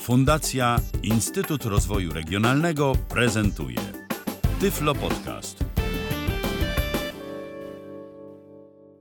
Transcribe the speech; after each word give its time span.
Fundacja 0.00 0.76
Instytut 1.02 1.64
Rozwoju 1.64 2.12
Regionalnego 2.12 2.92
prezentuje 3.08 3.76
Tyflo 4.60 4.94
Podcast. 4.94 5.64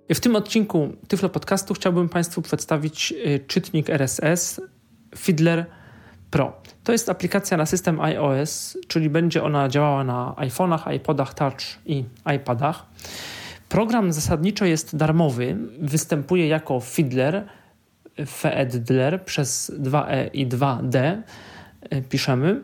W 0.09 0.19
tym 0.19 0.35
odcinku 0.35 0.89
Tyflo 1.07 1.29
Podcastu 1.29 1.73
chciałbym 1.73 2.09
Państwu 2.09 2.41
przedstawić 2.41 3.13
y, 3.25 3.39
czytnik 3.47 3.89
RSS 3.89 4.61
Fiddler 5.17 5.65
Pro. 6.31 6.61
To 6.83 6.91
jest 6.91 7.09
aplikacja 7.09 7.57
na 7.57 7.65
system 7.65 8.01
iOS, 8.01 8.77
czyli 8.87 9.09
będzie 9.09 9.43
ona 9.43 9.69
działała 9.69 10.03
na 10.03 10.33
iPhone'ach, 10.37 10.93
iPodach 10.95 11.33
Touch 11.33 11.61
i 11.85 12.03
iPadach. 12.35 12.85
Program 13.69 14.13
zasadniczo 14.13 14.65
jest 14.65 14.95
darmowy, 14.95 15.57
występuje 15.79 16.47
jako 16.47 16.79
Fiddler, 16.79 17.47
Feedler 18.25 19.23
przez 19.25 19.71
2E 19.79 20.29
i 20.33 20.47
2D 20.47 21.21
y, 21.93 22.01
piszemy. 22.01 22.61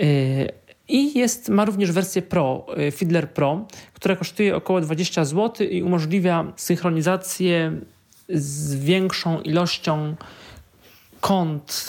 Y, 0.00 0.48
I 0.88 1.18
jest, 1.18 1.48
ma 1.48 1.64
również 1.64 1.92
wersję 1.92 2.22
Pro, 2.22 2.66
y, 2.88 2.90
Fiddler 2.90 3.30
Pro, 3.30 3.66
która 3.94 4.16
kosztuje 4.16 4.56
około 4.56 4.80
20 4.80 5.24
zł 5.24 5.66
i 5.66 5.82
umożliwia 5.82 6.52
synchronizację 6.56 7.72
z 8.28 8.74
większą 8.74 9.40
ilością 9.40 10.14
kont 11.20 11.88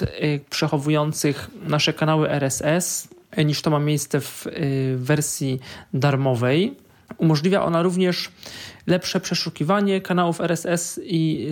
przechowujących 0.50 1.50
nasze 1.68 1.94
kanały 1.94 2.30
RSS 2.30 3.08
niż 3.38 3.62
to 3.62 3.70
ma 3.70 3.80
miejsce 3.80 4.22
w 4.22 4.48
wersji 4.96 5.60
darmowej. 5.94 6.76
Umożliwia 7.18 7.64
ona 7.64 7.82
również 7.82 8.32
lepsze 8.88 9.20
przeszukiwanie 9.20 10.02
kanałów 10.02 10.42
RSS 10.42 11.00
i 11.04 11.48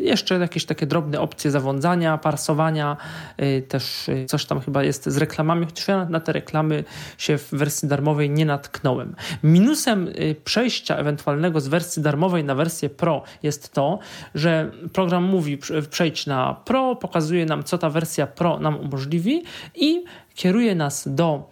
y, 0.00 0.04
jeszcze 0.04 0.38
jakieś 0.38 0.64
takie 0.64 0.86
drobne 0.86 1.20
opcje 1.20 1.50
zawądzania, 1.50 2.18
parsowania, 2.18 2.96
y, 3.42 3.62
też 3.62 4.08
y, 4.08 4.26
coś 4.26 4.44
tam 4.44 4.60
chyba 4.60 4.84
jest 4.84 5.08
z 5.08 5.16
reklamami, 5.16 5.66
chociaż 5.66 5.88
ja 5.88 6.04
na 6.04 6.20
te 6.20 6.32
reklamy 6.32 6.84
się 7.18 7.38
w 7.38 7.50
wersji 7.50 7.88
darmowej 7.88 8.30
nie 8.30 8.46
natknąłem. 8.46 9.14
Minusem 9.42 10.08
przejścia 10.44 10.96
ewentualnego 10.96 11.60
z 11.60 11.68
wersji 11.68 12.02
darmowej 12.02 12.44
na 12.44 12.54
wersję 12.54 12.90
Pro 12.90 13.22
jest 13.42 13.72
to, 13.72 13.98
że 14.34 14.70
program 14.92 15.24
mówi 15.24 15.58
przejdź 15.90 16.26
na 16.26 16.54
Pro, 16.64 16.96
pokazuje 16.96 17.46
nam 17.46 17.64
co 17.64 17.78
ta 17.78 17.90
wersja 17.90 18.26
Pro 18.26 18.58
nam 18.58 18.80
umożliwi 18.80 19.42
i 19.74 20.04
kieruje 20.34 20.74
nas 20.74 21.08
do 21.14 21.50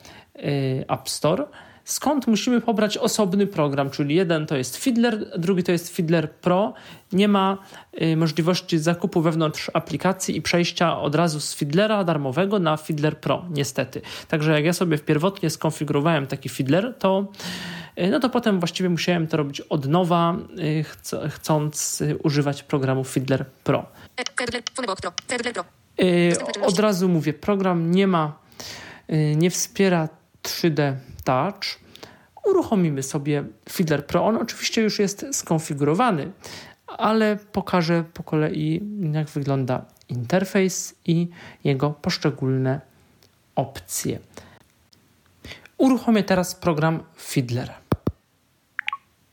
App 0.89 1.09
Store 1.09 1.45
skąd 1.89 2.27
musimy 2.27 2.61
pobrać 2.61 2.99
osobny 2.99 3.47
program, 3.47 3.91
czyli 3.91 4.15
jeden 4.15 4.47
to 4.47 4.57
jest 4.57 4.77
Fiddler, 4.77 5.39
drugi 5.39 5.63
to 5.63 5.73
jest 5.73 5.89
Fiddler 5.89 6.31
Pro. 6.31 6.75
Nie 7.13 7.29
ma 7.29 7.59
y, 8.03 8.17
możliwości 8.17 8.79
zakupu 8.79 9.21
wewnątrz 9.21 9.71
aplikacji 9.75 10.37
i 10.37 10.43
przejścia 10.43 11.01
od 11.01 11.15
razu 11.15 11.41
z 11.41 11.55
Fiddlera 11.55 12.05
darmowego 12.05 12.59
na 12.59 12.77
Fiddler 12.77 13.21
Pro, 13.21 13.45
niestety. 13.51 14.01
Także 14.29 14.53
jak 14.53 14.65
ja 14.65 14.73
sobie 14.73 14.99
pierwotnie 14.99 15.51
skonfigurowałem 15.51 16.27
taki 16.27 16.49
Fiddler, 16.49 16.95
to 16.99 17.27
y, 17.99 18.09
no 18.11 18.21
to 18.21 18.29
potem 18.29 18.59
właściwie 18.59 18.89
musiałem 18.89 19.27
to 19.27 19.37
robić 19.37 19.61
od 19.61 19.87
nowa, 19.87 20.37
y, 20.59 20.85
chc 20.85 21.15
chcąc 21.31 22.01
y, 22.01 22.19
używać 22.23 22.63
programu 22.63 23.05
Fiddler 23.05 23.45
Pro. 23.65 23.87
Od 26.63 26.79
razu 26.79 27.09
mówię, 27.09 27.33
program 27.33 27.91
nie 27.91 28.07
ma, 28.07 28.39
nie 29.37 29.51
wspiera 29.51 30.09
3D 30.49 30.95
Touch, 31.25 31.79
uruchomimy 32.45 33.03
sobie 33.03 33.45
Fiddler 33.69 34.07
Pro. 34.07 34.25
On 34.25 34.37
oczywiście 34.37 34.83
już 34.83 34.99
jest 34.99 35.27
skonfigurowany, 35.33 36.33
ale 36.87 37.37
pokażę 37.53 38.05
po 38.15 38.23
kolei, 38.23 38.83
jak 39.13 39.29
wygląda 39.29 39.85
interfejs 40.09 40.95
i 41.07 41.29
jego 41.65 41.91
poszczególne 41.91 42.81
opcje. 43.55 44.19
Uruchomię 45.79 46.25
teraz 46.25 46.55
program 46.55 47.03
Fiddler. 47.17 47.75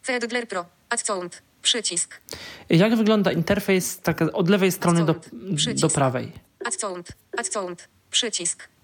Fiddler 0.04 0.48
Pro. 0.48 0.66
Add 0.90 1.02
sound. 1.08 1.42
Przycisk. 1.62 2.22
Jak 2.70 2.96
wygląda 2.96 3.32
interfejs 3.32 4.00
tak 4.00 4.22
od 4.22 4.50
lewej 4.50 4.72
strony 4.72 5.06
do, 5.06 5.16
do 5.76 5.90
prawej? 5.90 6.32
Add 6.66 7.54
sound. 7.54 7.90
Przycisk. 8.12 8.75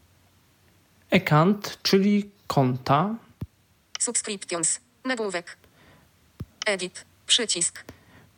Account, 1.12 1.80
czyli 1.84 2.30
konta. 2.48 3.16
Subscriptions. 4.00 4.80
Nagłówek. 5.06 5.58
Edit. 6.66 7.06
Przycisk. 7.28 7.84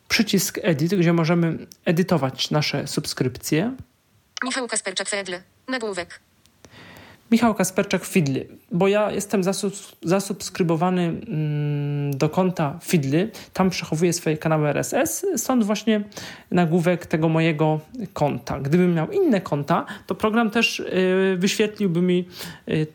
Przycisk 0.08 0.58
Edit, 0.62 0.94
gdzie 0.94 1.12
możemy 1.12 1.66
edytować 1.84 2.50
nasze 2.50 2.86
subskrypcje. 2.86 3.76
Michał 4.44 4.68
Kasperczak 4.68 5.08
Fedle. 5.08 5.42
Nagłówek. 5.68 6.20
Michał 7.30 7.54
Kasperczak 7.54 8.04
Fidly, 8.04 8.48
bo 8.72 8.88
ja 8.88 9.10
jestem 9.10 9.44
zasub, 9.44 9.74
zasubskrybowany 10.02 11.02
mm, 11.02 12.18
do 12.18 12.28
konta 12.28 12.78
Fidly, 12.82 13.30
tam 13.52 13.70
przechowuję 13.70 14.12
swoje 14.12 14.38
kanały 14.38 14.68
RSS, 14.68 15.26
stąd 15.36 15.64
właśnie 15.64 16.02
nagłówek 16.50 17.06
tego 17.06 17.28
mojego 17.28 17.80
konta. 18.12 18.60
Gdybym 18.60 18.94
miał 18.94 19.10
inne 19.10 19.40
konta, 19.40 19.86
to 20.06 20.14
program 20.14 20.50
też 20.50 20.80
y, 20.80 21.36
wyświetliłby 21.38 22.02
mi 22.02 22.28
y, 22.68 22.86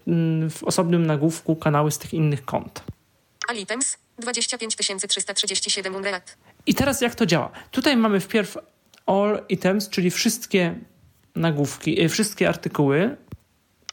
w 0.50 0.64
osobnym 0.64 1.06
nagłówku 1.06 1.56
kanały 1.56 1.92
z 1.92 1.98
tych 1.98 2.14
innych 2.14 2.46
kont. 2.46 2.84
Alitems 3.48 3.98
25 4.20 4.76
337 5.08 5.96
unreat. 5.96 6.38
I 6.66 6.76
teraz 6.76 7.02
jak 7.02 7.16
to 7.16 7.26
działa? 7.26 7.52
Tutaj 7.72 7.98
mamy 7.98 8.20
wpierw 8.20 8.58
all 9.06 9.42
items, 9.50 9.90
czyli 9.90 10.12
wszystkie 10.12 10.76
nagłówki, 11.36 12.02
y, 12.02 12.10
wszystkie 12.10 12.50
artykuły, 12.50 13.18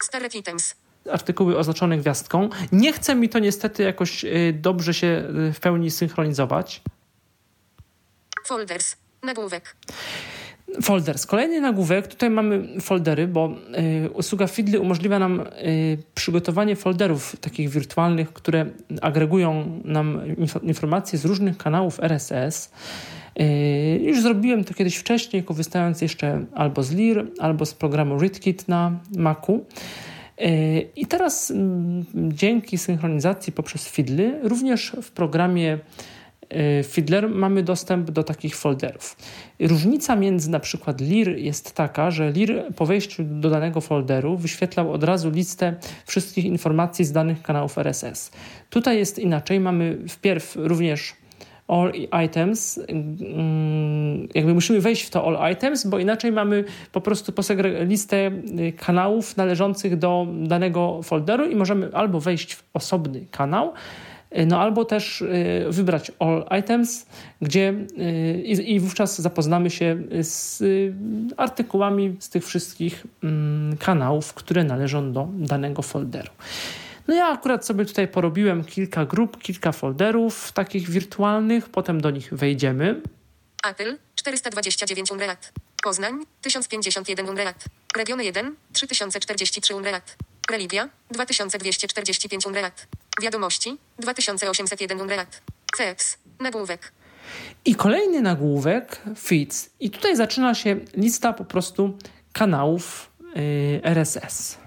Stare 0.02 0.28
items. 0.34 0.74
Artykuły 1.12 1.58
oznaczone 1.58 1.98
gwiazdką. 1.98 2.48
Nie 2.72 2.92
chce 2.92 3.14
mi 3.14 3.28
to 3.28 3.38
niestety 3.38 3.82
jakoś 3.82 4.24
y, 4.24 4.58
dobrze 4.60 4.94
się 4.94 5.06
y, 5.48 5.52
w 5.52 5.60
pełni 5.60 5.90
synchronizować. 5.90 6.82
Folders. 8.46 8.96
Nagłówek. 9.22 9.76
Folders. 10.82 11.26
Kolejny 11.26 11.60
nagłówek. 11.60 12.06
Tutaj 12.06 12.30
mamy 12.30 12.80
foldery, 12.80 13.28
bo 13.28 13.50
y, 14.06 14.10
usługa 14.10 14.46
Feedly 14.46 14.80
umożliwia 14.80 15.18
nam 15.18 15.44
przygotowanie 16.14 16.76
folderów 16.76 17.36
takich 17.40 17.70
wirtualnych, 17.70 18.32
które 18.32 18.66
agregują 19.02 19.80
nam 19.84 20.20
inf 20.36 20.62
informacje 20.62 21.18
z 21.18 21.24
różnych 21.24 21.56
kanałów 21.56 22.00
RSS. 22.00 22.70
Y, 23.40 24.00
już 24.02 24.22
zrobiłem 24.22 24.64
to 24.64 24.74
kiedyś 24.74 24.96
wcześniej, 24.96 25.42
korzystając 25.42 26.00
jeszcze 26.00 26.44
albo 26.54 26.82
z 26.82 26.90
LIR, 26.90 27.26
albo 27.38 27.66
z 27.66 27.74
programu 27.74 28.18
ReadKit 28.18 28.68
na 28.68 28.98
Macu. 29.16 29.64
Y, 30.40 30.88
I 30.96 31.06
teraz 31.06 31.50
mm, 31.50 32.04
dzięki 32.14 32.78
synchronizacji 32.78 33.52
poprzez 33.52 33.88
Fiddly, 33.88 34.40
również 34.42 34.96
w 35.02 35.10
programie 35.10 35.78
y, 36.80 36.84
Fiddler 36.84 37.28
mamy 37.28 37.62
dostęp 37.62 38.10
do 38.10 38.22
takich 38.22 38.56
folderów. 38.56 39.16
Różnica 39.60 40.16
między 40.16 40.50
na 40.50 40.60
przykład 40.60 41.00
LIR 41.00 41.38
jest 41.38 41.74
taka, 41.74 42.10
że 42.10 42.30
LIR 42.30 42.64
po 42.76 42.86
wejściu 42.86 43.24
do 43.24 43.50
danego 43.50 43.80
folderu 43.80 44.36
wyświetlał 44.36 44.92
od 44.92 45.04
razu 45.04 45.30
listę 45.30 45.74
wszystkich 46.06 46.44
informacji 46.44 47.04
z 47.04 47.12
danych 47.12 47.42
kanałów 47.42 47.78
RSS. 47.78 48.30
Tutaj 48.70 48.98
jest 48.98 49.18
inaczej, 49.18 49.60
mamy 49.60 49.98
wpierw 50.08 50.56
również 50.56 51.14
all 51.68 51.92
items, 52.24 52.80
mm, 52.88 54.28
jakby 54.34 54.54
musimy 54.54 54.80
wejść 54.80 55.02
w 55.02 55.10
to 55.10 55.26
all 55.26 55.52
items, 55.52 55.86
bo 55.86 55.98
inaczej 55.98 56.32
mamy 56.32 56.64
po 56.92 57.00
prostu 57.00 57.32
listę 57.86 58.26
y, 58.26 58.72
kanałów 58.72 59.36
należących 59.36 59.98
do 59.98 60.26
danego 60.42 61.02
folderu 61.02 61.46
i 61.50 61.56
możemy 61.56 61.90
albo 61.92 62.20
wejść 62.20 62.54
w 62.54 62.64
osobny 62.74 63.26
kanał, 63.30 63.72
y, 64.38 64.46
no 64.46 64.60
albo 64.60 64.84
też 64.84 65.20
y, 65.22 65.66
wybrać 65.70 66.12
all 66.18 66.44
items, 66.60 67.06
gdzie 67.42 67.74
i, 68.44 68.74
i 68.74 68.80
wówczas 68.80 69.20
zapoznamy 69.20 69.70
się 69.70 69.96
z 70.20 70.62
artykułami 71.36 72.16
z 72.18 72.30
tych 72.30 72.44
wszystkich 72.46 73.06
mm, 73.24 73.76
kanałów, 73.76 74.34
które 74.34 74.64
należą 74.64 75.12
do 75.12 75.28
danego 75.34 75.82
folderu. 75.82 76.30
No 77.08 77.14
ja 77.14 77.26
akurat 77.26 77.66
sobie 77.66 77.84
tutaj 77.84 78.08
porobiłem 78.08 78.64
kilka 78.64 79.04
grup, 79.04 79.42
kilka 79.42 79.72
folderów 79.72 80.52
takich 80.52 80.90
wirtualnych, 80.90 81.68
potem 81.68 82.00
do 82.00 82.10
nich 82.10 82.34
wejdziemy. 82.34 83.02
Apple 83.62 83.98
429 84.14 85.10
unreat. 85.10 85.52
Poznań 85.82 86.26
1051 86.42 87.28
unreat. 87.28 87.64
Regiony 87.96 88.24
1 88.24 88.54
3043 88.72 89.74
unreat. 89.74 90.16
Religia 90.50 90.88
2245 91.10 92.46
unreat. 92.46 92.86
Wiadomości 93.22 93.78
2801 93.98 95.00
unreat. 95.00 95.42
CEPS 95.76 96.18
nagłówek. 96.40 96.92
I 97.64 97.74
kolejny 97.74 98.20
nagłówek 98.20 99.02
feeds. 99.18 99.70
I 99.80 99.90
tutaj 99.90 100.16
zaczyna 100.16 100.54
się 100.54 100.76
lista 100.94 101.32
po 101.32 101.44
prostu 101.44 101.98
kanałów 102.32 103.10
yy, 103.34 103.80
RSS. 103.84 104.58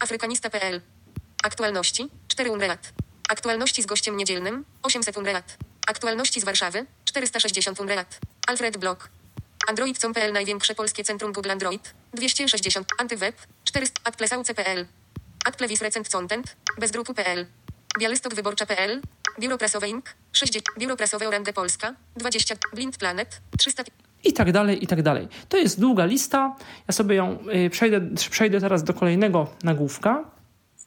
Afrykanista.pl 0.00 0.80
Aktualności 1.42 2.08
4 2.28 2.50
unrelat. 2.50 2.92
Aktualności 3.28 3.82
z 3.82 3.86
gościem 3.86 4.16
niedzielnym 4.16 4.64
800 4.82 5.16
unrelat. 5.16 5.56
Aktualności 5.86 6.40
z 6.40 6.44
Warszawy 6.44 6.86
460 7.04 7.80
unrelat. 7.80 8.18
Alfred 8.46 8.76
Block. 8.76 9.10
Android.com.pl 9.68 10.32
Największe 10.32 10.74
polskie 10.74 11.04
centrum 11.04 11.32
Google 11.32 11.50
Android. 11.50 11.94
260. 12.14 12.88
Antyweb. 12.98 13.36
400. 13.64 14.00
Adplesauce.pl. 14.04 14.86
Adplevis 15.44 15.82
Recent 15.82 16.08
Content. 16.08 16.56
Bezgrupu.pl. 16.78 17.46
Białystok 17.98 18.34
Wyborcza.pl. 18.34 19.00
Biuro 19.40 19.58
Prasowe 19.58 19.88
Inc. 19.88 20.14
60. 20.32 20.66
Biuro 20.78 20.96
Prasowe 20.96 21.28
Orange 21.28 21.52
Polska. 21.52 21.94
20. 22.16 22.54
Blind 22.74 22.96
Planet. 22.96 23.40
300. 23.58 23.82
I 24.24 24.32
tak 24.32 24.52
dalej, 24.52 24.84
i 24.84 24.86
tak 24.86 25.02
dalej. 25.02 25.28
To 25.48 25.56
jest 25.56 25.80
długa 25.80 26.04
lista. 26.04 26.56
Ja 26.88 26.92
sobie 26.92 27.16
ją 27.16 27.38
y, 27.66 27.70
przejdę, 27.70 28.00
przejdę 28.30 28.60
teraz 28.60 28.84
do 28.84 28.94
kolejnego 28.94 29.50
nagłówka. 29.62 30.37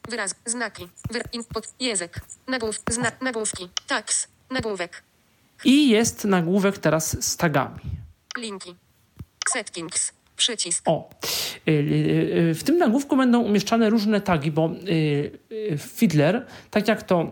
Wyraz. 0.08 0.34
Znaki. 0.46 0.88
Wyra, 1.10 1.24
input. 1.32 1.68
Język. 1.80 2.20
Nagłów. 2.48 2.80
Zna, 2.90 3.12
nagłówki. 3.20 3.68
Tags. 3.86 4.28
Nagłówek. 4.50 5.02
I 5.64 5.88
jest 5.88 6.24
nagłówek 6.24 6.78
teraz 6.78 7.24
z 7.24 7.36
tagami. 7.36 7.80
Linki. 8.38 8.74
Settings. 9.52 10.12
Przycisk. 10.36 10.82
O, 10.86 11.10
y, 11.68 11.70
y, 11.70 11.74
y, 12.50 12.54
w 12.54 12.64
tym 12.64 12.78
nagłówku 12.78 13.16
będą 13.16 13.40
umieszczane 13.40 13.90
różne 13.90 14.20
tagi, 14.20 14.50
bo 14.50 14.70
Fiddler, 15.78 16.46
tak 16.70 16.88
jak 16.88 17.02
to 17.02 17.30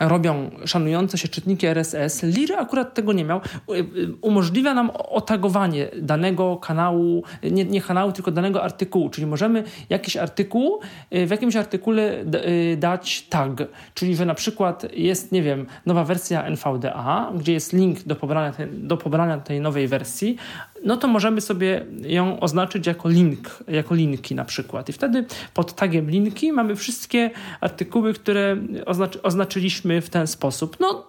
robią 0.00 0.50
szanujące 0.64 1.18
się 1.18 1.28
czytniki 1.28 1.66
RSS, 1.66 2.22
Liry 2.22 2.56
akurat 2.56 2.94
tego 2.94 3.12
nie 3.12 3.24
miał. 3.24 3.40
Y, 3.70 3.86
Umożliwia 4.20 4.74
nam 4.74 4.90
otagowanie 4.90 5.88
danego 6.02 6.56
kanału, 6.56 7.22
nie, 7.42 7.64
nie 7.64 7.80
kanału, 7.80 8.12
tylko 8.12 8.30
danego 8.30 8.62
artykułu, 8.62 9.10
czyli 9.10 9.26
możemy 9.26 9.64
jakiś 9.90 10.16
artykuł, 10.16 10.80
y, 11.14 11.26
w 11.26 11.30
jakimś 11.30 11.56
artykule 11.56 12.24
y, 12.72 12.76
dać 12.76 13.22
tag, 13.22 13.50
czyli 13.94 14.16
że 14.16 14.26
na 14.26 14.34
przykład 14.34 14.86
jest, 14.92 15.32
nie 15.32 15.42
wiem, 15.42 15.66
nowa 15.86 16.04
wersja 16.04 16.42
NVDA, 16.42 17.32
gdzie 17.38 17.52
jest 17.52 17.72
link 17.72 18.02
do 18.02 18.16
pobrania, 18.16 18.52
te, 18.52 18.66
do 18.66 18.96
pobrania 18.96 19.38
tej 19.38 19.60
nowej 19.60 19.88
wersji, 19.88 20.36
no 20.84 20.96
to 20.96 21.08
możemy 21.08 21.40
sobie 21.40 21.86
ją 22.02 22.40
oznaczyć 22.40 22.86
jako 22.86 23.08
link, 23.08 23.64
jako 23.68 23.94
linki 23.94 24.34
na 24.34 24.44
przykład. 24.44 24.88
I 24.88 24.92
wtedy 24.92 25.24
pod 25.54 25.74
tagiem 25.74 26.10
linki 26.10 26.52
mamy 26.52 26.76
wszystkie 26.76 27.30
artykuły, 27.60 28.14
które 28.14 28.56
oznacz, 28.86 29.18
oznaczyliśmy 29.22 30.00
w 30.00 30.10
ten 30.10 30.26
sposób. 30.26 30.76
No, 30.80 31.06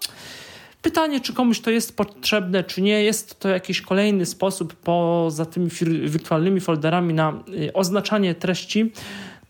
pytanie, 0.82 1.20
czy 1.20 1.34
komuś 1.34 1.60
to 1.60 1.72
jest 1.72 1.98
potrzebne, 1.98 2.64
czy 2.64 2.82
nie. 2.82 3.04
Jest 3.04 3.40
to 3.40 3.50
jakiś 3.50 3.82
kolejny 3.82 4.26
sposób 4.26 4.74
poza 4.74 5.46
tymi 5.46 5.70
wirtualnymi 6.10 6.60
folderami 6.60 7.14
na 7.14 7.34
y, 7.50 7.74
oznaczanie 7.74 8.36
treści. 8.36 8.92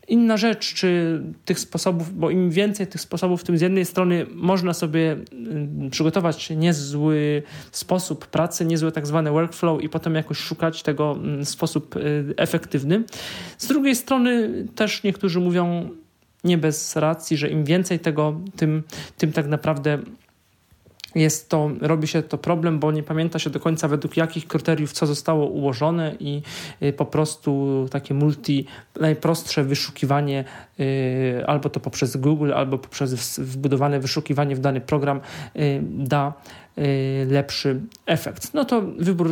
Inna 0.08 0.38
rzecz, 0.38 0.74
czy 0.74 1.22
tych 1.46 1.60
sposobów, 1.60 2.18
bo 2.18 2.30
im 2.30 2.50
więcej 2.50 2.88
tych 2.88 3.02
sposobów, 3.02 3.44
tym 3.44 3.58
z 3.58 3.62
jednej 3.62 3.86
strony 3.86 4.26
można 4.34 4.74
sobie 4.74 5.18
y, 5.88 5.90
przygotować 5.90 6.50
niezły 6.50 7.44
sposób 7.72 8.28
pracy, 8.28 8.66
niezły 8.66 8.92
tak 8.92 9.08
zwany 9.08 9.32
workflow 9.32 9.84
i 9.84 9.90
potem 9.90 10.16
jakoś 10.16 10.38
szukać 10.38 10.84
tego 10.84 11.12
mm, 11.12 11.46
w 11.46 11.50
sposób 11.50 11.96
y, 11.96 12.34
efektywny. 12.38 13.04
Z 13.58 13.68
drugiej 13.68 13.96
strony 13.96 14.50
też 14.76 15.04
niektórzy 15.04 15.40
mówią 15.40 15.90
nie 16.44 16.58
bez 16.58 16.96
racji, 16.96 17.38
że 17.38 17.50
im 17.50 17.64
więcej 17.64 18.00
tego, 18.00 18.40
tym, 18.56 18.84
tym 19.18 19.32
tak 19.32 19.48
naprawdę 19.48 20.00
jest 21.16 21.50
to, 21.50 21.72
robi 21.82 22.08
się 22.08 22.24
to 22.24 22.38
problem, 22.38 22.80
bo 22.80 22.92
nie 22.92 23.04
pamięta 23.04 23.40
się 23.40 23.50
do 23.50 23.60
końca 23.60 23.88
według 23.88 24.18
jakich 24.18 24.48
kryteriów 24.48 24.92
co 24.92 25.08
zostało 25.08 25.46
ułożone 25.46 26.16
i 26.20 26.42
y, 26.84 26.94
po 26.94 27.06
prostu 27.06 27.86
takie 27.92 28.14
multi, 28.14 28.66
najprostsze 29.00 29.64
wyszukiwanie 29.64 30.44
y, 30.80 31.44
albo 31.48 31.70
to 31.70 31.80
poprzez 31.80 32.18
Google, 32.18 32.54
albo 32.54 32.78
poprzez 32.78 33.40
wbudowane 33.40 34.00
wyszukiwanie 34.00 34.56
w 34.56 34.60
dany 34.60 34.82
program 34.82 35.22
y, 35.56 35.82
da 35.84 36.34
lepszy 37.28 37.82
efekt. 38.06 38.54
No 38.54 38.66
to 38.66 38.82
wybór 38.82 39.32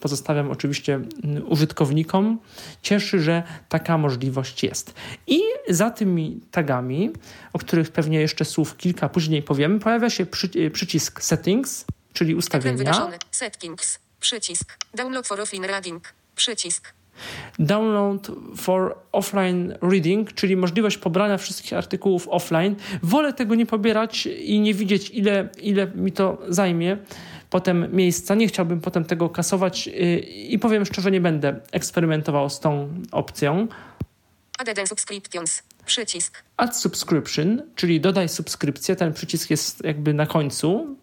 pozostawiam 0.00 0.50
oczywiście 0.50 1.00
y, 1.36 1.44
użytkownikom. 1.44 2.38
Cieszy, 2.82 3.20
że 3.20 3.42
taka 3.68 3.98
możliwość 3.98 4.62
jest. 4.62 4.94
I 5.26 5.40
za 5.68 5.90
tymi 5.90 6.40
tagami, 6.50 7.10
o 7.52 7.58
których 7.58 7.92
pewnie 7.92 8.20
jeszcze 8.20 8.44
słów 8.44 8.76
kilka 8.76 9.08
później 9.08 9.42
powiemy, 9.42 9.80
pojawia 9.80 10.10
się 10.10 10.26
przy, 10.26 10.50
y, 10.56 10.70
przycisk 10.70 11.22
Settings, 11.22 11.84
czyli 12.12 12.34
ustawienia. 12.34 13.10
Settings. 13.30 13.98
Przycisk. 14.20 14.76
Download 14.94 15.26
for 15.26 15.40
offline 15.40 15.64
reading. 15.64 16.14
Przycisk. 16.36 16.99
Download 17.58 18.30
for 18.56 18.96
offline 19.12 19.74
reading, 19.82 20.32
czyli 20.32 20.56
możliwość 20.56 20.98
pobrania 20.98 21.38
wszystkich 21.38 21.72
artykułów 21.72 22.28
offline. 22.28 22.76
Wolę 23.02 23.32
tego 23.32 23.54
nie 23.54 23.66
pobierać 23.66 24.26
i 24.26 24.60
nie 24.60 24.74
widzieć, 24.74 25.10
ile, 25.10 25.48
ile 25.58 25.86
mi 25.86 26.12
to 26.12 26.38
zajmie 26.48 26.96
potem 27.50 27.96
miejsca. 27.96 28.34
Nie 28.34 28.48
chciałbym 28.48 28.80
potem 28.80 29.04
tego 29.04 29.28
kasować 29.28 29.86
yy, 29.86 30.18
i 30.18 30.58
powiem 30.58 30.84
szczerze, 30.84 31.10
nie 31.10 31.20
będę 31.20 31.60
eksperymentował 31.72 32.50
z 32.50 32.60
tą 32.60 32.88
opcją. 33.12 33.68
Add 34.58 34.88
subscriptions. 34.88 35.62
Przycisk. 35.86 36.42
Add 36.56 36.76
subscription, 36.76 37.62
czyli 37.74 38.00
dodaj 38.00 38.28
subskrypcję. 38.28 38.96
Ten 38.96 39.12
przycisk 39.12 39.50
jest 39.50 39.84
jakby 39.84 40.14
na 40.14 40.26
końcu. 40.26 40.96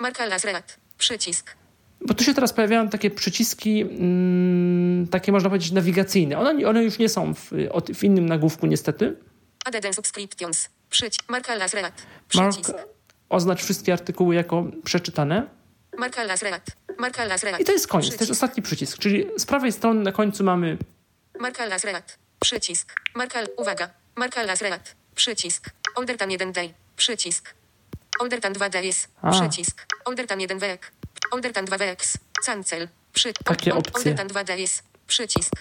Marka 0.00 0.26
Lasreat. 0.26 0.76
Przycisk. 0.98 1.61
Bo 2.06 2.14
tu 2.14 2.24
się 2.24 2.34
teraz 2.34 2.52
pojawiają 2.52 2.88
takie 2.88 3.10
przyciski, 3.10 3.80
mm, 3.80 5.08
takie 5.08 5.32
można 5.32 5.48
powiedzieć 5.50 5.72
nawigacyjne. 5.72 6.38
One, 6.38 6.68
one 6.68 6.84
już 6.84 6.98
nie 6.98 7.08
są 7.08 7.34
w, 7.34 7.50
w 7.94 8.04
innym 8.04 8.26
nagłówku 8.26 8.66
niestety. 8.66 9.16
Add 9.64 9.94
subscriptions. 9.94 10.68
Przycisk. 10.90 11.30
Marka 11.30 11.54
Lasreat. 11.54 12.02
Mark, 12.34 12.50
Przycisk. 12.50 12.76
oznacz 13.28 13.62
wszystkie 13.62 13.92
artykuły 13.92 14.34
jako 14.34 14.64
przeczytane. 14.84 15.46
Marka 15.98 16.22
Lasreat. 16.24 16.66
Marka 16.98 17.24
Lasreat. 17.24 17.60
I 17.60 17.64
to 17.64 17.72
jest 17.72 17.88
koniec, 17.88 18.06
to 18.06 18.12
jest 18.12 18.18
Przycisk. 18.18 18.32
ostatni 18.32 18.62
przycisk. 18.62 18.98
Czyli 18.98 19.26
z 19.36 19.46
prawej 19.46 19.72
strony 19.72 20.02
na 20.02 20.12
końcu 20.12 20.44
mamy 20.44 20.78
Marka 21.40 21.66
Lasreat. 21.66 22.18
Przycisk. 22.40 22.94
Marka. 23.14 23.40
Uwaga. 23.56 23.90
Marka 24.16 24.42
Lasreat. 24.42 24.94
Przycisk. 25.14 25.70
Oldertan 25.94 26.30
1 26.30 26.52
day. 26.52 26.74
Przycisk. 26.96 27.54
Oldertan 28.20 28.52
2 28.52 28.68
days. 28.68 29.08
A. 29.22 29.30
Przycisk. 29.30 29.86
Oldertan 30.04 30.40
1 30.40 30.58
week. 30.58 30.92
Oldertan 31.30 31.64
2 31.64 31.76
weeks. 31.76 32.18
Cancel. 32.46 32.88
Przy. 33.12 33.32
Takie 33.44 33.74
opcje. 33.74 33.94
Oldertan 33.96 34.28
2 34.28 34.44
days. 34.44 34.82
Przycisk. 35.06 35.52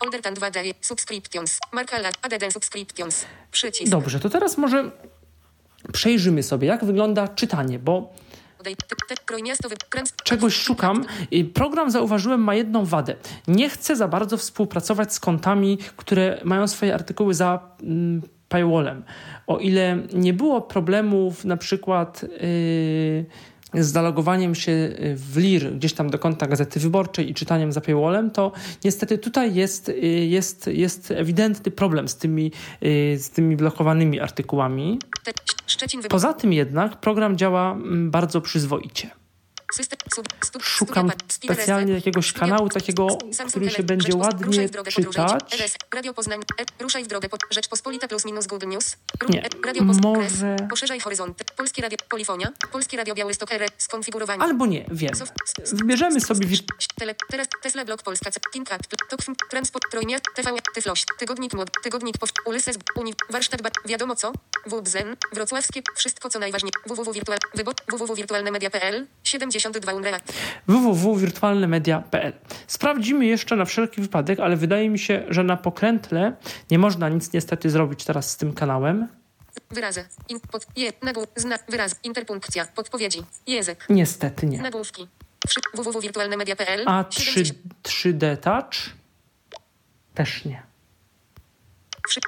Oldertan 0.00 0.34
2 0.34 0.50
days. 0.50 0.74
Subscriptions. 0.80 1.58
Marka 1.72 1.98
la. 1.98 2.08
Add 2.22 2.52
subscriptions. 2.52 3.24
Przycisk. 3.50 3.90
Dobrze, 3.90 4.20
to 4.20 4.30
teraz 4.30 4.58
może 4.58 4.90
przejrzymy 5.92 6.42
sobie, 6.42 6.68
jak 6.68 6.84
wygląda 6.84 7.28
czytanie, 7.28 7.78
bo 7.78 8.14
czegoś 10.24 10.54
szukam. 10.54 11.04
I 11.30 11.44
Program, 11.44 11.90
zauważyłem, 11.90 12.40
ma 12.40 12.54
jedną 12.54 12.84
wadę. 12.84 13.16
Nie 13.48 13.70
chce 13.70 13.96
za 13.96 14.08
bardzo 14.08 14.36
współpracować 14.36 15.14
z 15.14 15.20
kontami, 15.20 15.78
które 15.96 16.40
mają 16.44 16.68
swoje 16.68 16.94
artykuły 16.94 17.34
za 17.34 17.76
mm, 17.82 18.22
paywallem. 18.48 19.04
O 19.46 19.58
ile 19.58 19.98
nie 20.12 20.32
było 20.32 20.60
problemów 20.60 21.44
na 21.44 21.56
przykład 21.56 22.22
yy, 22.22 23.26
z 23.76 23.92
zalogowaniem 23.92 24.54
się 24.54 24.96
w 25.14 25.36
LIR 25.36 25.72
gdzieś 25.76 25.92
tam 25.92 26.10
do 26.10 26.18
konta 26.18 26.46
Gazety 26.46 26.80
Wyborczej 26.80 27.30
i 27.30 27.34
czytaniem 27.34 27.72
za 27.72 27.80
paywallem, 27.80 28.30
to 28.30 28.52
niestety 28.84 29.18
tutaj 29.18 29.54
jest, 29.54 29.88
yy, 29.88 30.26
jest, 30.26 30.66
jest 30.66 31.10
ewidentny 31.10 31.70
problem 31.70 32.08
z 32.08 32.16
tymi, 32.16 32.52
yy, 32.80 33.18
z 33.18 33.30
tymi 33.30 33.56
blokowanymi 33.56 34.20
artykułami. 34.20 34.98
Poza 36.08 36.34
tym 36.34 36.52
jednak 36.52 37.00
program 37.00 37.36
działa 37.36 37.72
mm, 37.72 38.10
bardzo 38.10 38.40
przyzwoicie. 38.40 39.10
Szukam 40.60 41.12
specjalnie 41.28 41.92
jakiegoś 41.92 42.32
kanału 42.32 42.68
takiego, 42.68 43.18
który 43.48 43.70
się 43.70 43.82
będzie 43.82 44.16
ładnie 44.16 44.68
czytać. 44.90 45.58
Radio 45.94 46.14
Poznań. 46.14 46.40
Ruszaj 46.80 47.04
w 47.04 47.06
drogę 47.06 47.28
Rzeczpospolita 47.50 48.08
plus 48.08 48.24
minus 48.24 48.46
Google 48.46 48.68
News. 48.68 48.96
Nie, 49.28 49.48
może-. 50.02 50.56
Poszerzaj 50.70 51.00
horyzonty. 51.00 51.44
Polskie 51.56 51.82
Radio. 51.82 51.98
Polifonia. 52.08 52.52
Polskie 52.72 52.96
Radio 52.96 53.14
Białystok. 53.14 53.52
R. 53.52 53.68
Skonfigurowanie. 53.78 54.42
Albo 54.42 54.66
nie, 54.66 54.84
wiem. 54.90 55.12
Wybierzemy 55.72 56.20
sobie 56.20 56.46
teraz 57.30 57.46
Tesla 57.62 57.84
Blog 57.84 58.02
Polska, 58.02 58.30
Kinkat, 58.52 58.80
Tokfm, 59.10 59.34
Transport, 59.50 59.90
Trojmiast, 59.90 60.24
TV, 60.34 60.50
Tyfloś, 60.74 61.04
Tygodnik 61.18 61.54
Mod, 61.54 61.70
Tygodnik 61.82 62.18
Pow, 62.18 62.30
Ulyses, 62.46 62.78
Uni, 62.96 63.14
Warsztat, 63.30 63.60
Wiadomo 63.84 64.16
co, 64.16 64.32
WBZen, 64.66 65.16
Wrocławskie, 65.32 65.82
Wszystko 65.96 66.30
co 66.30 66.38
najważniejsze, 66.38 66.78
www 66.86 67.12
wirtual, 67.12 67.38
wybor, 67.54 67.74
www.wirtualnemedia.pl, 67.88 69.06
72 69.28 69.92
Unrelat. 69.94 70.32
www.wirtualnemedia.pl. 70.66 72.32
Sprawdzimy 72.66 73.26
jeszcze 73.26 73.56
na 73.56 73.64
wszelki 73.64 74.00
wypadek, 74.00 74.40
ale 74.40 74.56
wydaje 74.56 74.88
mi 74.88 74.98
się, 74.98 75.24
że 75.28 75.44
na 75.44 75.56
pokrętle 75.56 76.32
nie 76.70 76.78
można 76.78 77.08
nic 77.08 77.32
niestety 77.32 77.70
zrobić 77.70 78.04
teraz 78.04 78.30
z 78.30 78.36
tym 78.36 78.52
kanałem. 78.52 79.08
Wyrazy, 79.70 80.04
in, 80.28 80.40
pod, 80.40 80.66
je, 80.76 80.92
nagłów, 81.02 81.26
znak, 81.36 81.64
wyraz, 81.68 81.94
interpunkcja, 82.04 82.66
podpowiedzi, 82.66 83.22
język, 83.46 83.86
Niestety 83.88 84.46
nie. 84.46 84.62
nagłówki, 84.62 85.08
www.wirtualnemedia.pl, 85.74 86.82
A 86.86 87.04
3, 87.04 87.22
70 87.22 87.58
3D 87.82 88.36
Touch? 88.36 88.74
Też 90.14 90.44
nie. 90.44 90.62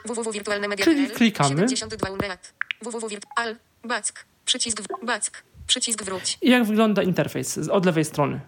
Www.wirtualnemedia.pl, 0.04 0.96
Czyli 0.96 1.10
klikamy. 1.10 1.56
72 1.68 2.10
Unrelat. 2.10 2.52
www.virtual, 2.82 3.56
back, 3.84 4.24
przycisk, 4.44 4.82
back, 5.02 5.42
przycisk 5.68 6.02
wróć. 6.04 6.38
I 6.42 6.50
jak 6.50 6.64
wygląda 6.64 7.02
interfejs 7.02 7.58
od 7.58 7.86
lewej 7.86 8.04
strony? 8.04 8.40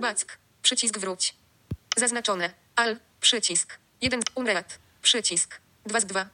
Back. 0.00 0.38
Przycisk 0.62 0.98
wróć. 0.98 1.34
Zaznaczone. 1.96 2.50
Al. 2.76 2.96
Przycisk. 3.20 3.78
1. 4.00 4.20
Unread. 4.34 4.78
Przycisk. 5.02 5.60
2 5.86 6.00
z 6.00 6.06
2. 6.06 6.26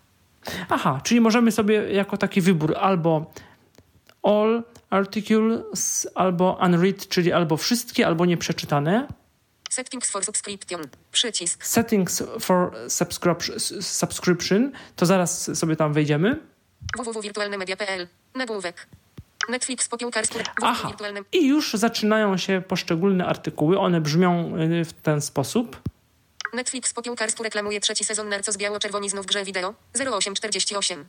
Aha, 0.69 1.01
czyli 1.05 1.21
możemy 1.21 1.53
sobie 1.53 1.93
jako 1.93 2.17
taki 2.17 2.41
wybór 2.41 2.75
albo 2.79 3.33
all 4.23 4.63
articles, 4.91 6.09
albo 6.15 6.59
unread, 6.63 7.09
czyli 7.09 7.33
albo 7.33 7.57
wszystkie, 7.57 8.07
albo 8.07 8.27
nieprzeczytane. 8.27 9.09
Settings 9.71 10.11
for 10.11 10.25
subscription. 10.25 10.81
Przycisk. 11.13 11.67
Settings 11.67 12.23
for 12.41 12.73
subscription, 12.89 13.61
subscription 13.81 14.73
to 14.97 15.07
zaraz 15.07 15.59
sobie 15.59 15.77
tam 15.77 15.93
wejdziemy. 15.93 16.41
www.wirtualnemedia.pl. 16.97 18.09
Nagłówek. 18.35 18.87
Netflix 19.49 19.89
po 19.89 19.99
piłkarsku. 19.99 20.39
Aha, 20.63 20.93
i 21.33 21.47
już 21.47 21.73
zaczynają 21.75 22.37
się 22.37 22.63
poszczególne 22.69 23.27
artykuły. 23.27 23.79
One 23.79 24.01
brzmią 24.01 24.57
y, 24.59 24.85
w 24.85 24.93
ten 24.93 25.21
sposób. 25.21 25.83
Netflix 26.53 26.93
po 26.93 27.03
piłkarsku 27.03 27.43
reklamuje 27.43 27.81
trzeci 27.81 28.05
sezon 28.05 28.29
Narcos 28.29 28.57
Biało-Czerwoni 28.57 29.11
znów 29.11 29.25
w 29.25 29.29
grze 29.29 29.45
wideo. 29.45 29.75
0848. 29.95 31.05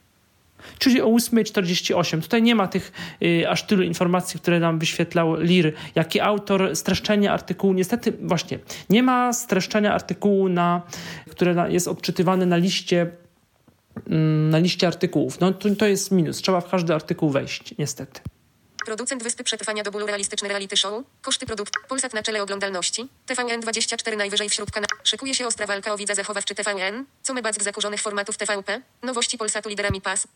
Czyli 0.79 1.01
o 1.01 1.07
8.48. 1.07 2.21
Tutaj 2.21 2.41
nie 2.41 2.55
ma 2.55 2.67
tych 2.67 2.91
y, 3.23 3.49
aż 3.49 3.63
tylu 3.63 3.83
informacji, 3.83 4.39
które 4.39 4.59
nam 4.59 4.79
wyświetlał 4.79 5.35
Lir. 5.35 5.73
Jaki 5.95 6.19
autor, 6.19 6.75
streszczenie 6.75 7.31
artykułu. 7.31 7.73
Niestety, 7.73 8.13
właśnie, 8.21 8.59
nie 8.89 9.03
ma 9.03 9.33
streszczenia 9.33 9.93
artykułu, 9.93 10.49
na, 10.49 10.81
które 11.29 11.53
na, 11.53 11.67
jest 11.67 11.87
odczytywane 11.87 12.45
na 12.45 12.57
liście, 12.57 13.11
na 14.49 14.57
liście 14.57 14.87
artykułów. 14.87 15.39
No 15.39 15.53
to, 15.53 15.75
to 15.75 15.85
jest 15.85 16.11
minus. 16.11 16.37
Trzeba 16.37 16.61
w 16.61 16.69
każdy 16.69 16.95
artykuł 16.95 17.29
wejść, 17.29 17.73
niestety. 17.77 18.21
Producent 18.85 19.23
Wyspy 19.23 19.43
Przetrwania 19.43 19.83
do 19.83 19.91
bólu 19.91 20.05
realistyczny 20.05 20.47
reality 20.49 20.77
show. 20.77 21.03
Koszty 21.21 21.45
produkt. 21.45 21.73
Polsat 21.87 22.13
na 22.13 22.23
czele 22.23 22.43
oglądalności. 22.43 23.07
TVN24 23.27 24.17
najwyżej 24.17 24.49
wśród 24.49 24.71
kana. 24.71 24.87
Szykuje 25.03 25.35
się 25.35 25.47
ostra 25.47 25.67
walka 25.67 25.93
o 25.93 25.97
widza 25.97 26.15
zachowawczy 26.15 26.55
TVN. 26.55 27.05
Co 27.21 27.33
my 27.33 27.41
back 27.41 27.63
zakurzonych 27.63 28.01
formatów 28.01 28.37
TVP. 28.37 28.81
Nowości 29.03 29.37
Polsatu 29.37 29.69
liderami 29.69 30.01
pas. 30.01 30.27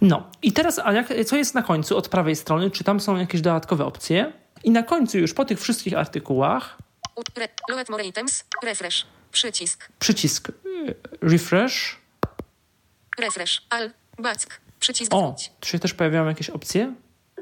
No 0.00 0.30
i 0.42 0.52
teraz, 0.52 0.78
a 0.78 0.92
jak, 0.92 1.06
co 1.26 1.36
jest 1.36 1.54
na 1.54 1.62
końcu 1.62 1.96
od 1.96 2.08
prawej 2.08 2.36
strony? 2.36 2.70
Czy 2.70 2.84
tam 2.84 3.00
są 3.00 3.16
jakieś 3.16 3.40
dodatkowe 3.40 3.84
opcje? 3.84 4.32
I 4.64 4.70
na 4.70 4.82
końcu 4.82 5.18
już 5.18 5.34
po 5.34 5.44
tych 5.44 5.60
wszystkich 5.60 5.94
artykułach 5.94 6.78
load 7.68 7.88
more 7.88 8.04
items. 8.04 8.44
Refresh. 8.62 9.06
Przycisk. 9.32 9.88
przycisk 9.98 10.48
y, 10.48 10.52
refresh. 11.22 12.01
Refresh. 13.18 13.62
Al. 13.70 13.90
Back. 14.18 14.60
Przycisk 14.80 15.14
O, 15.14 15.36
tu 15.60 15.68
się 15.68 15.78
też 15.78 15.94
pojawiają 15.94 16.26
jakieś 16.26 16.50
opcje? 16.50 16.94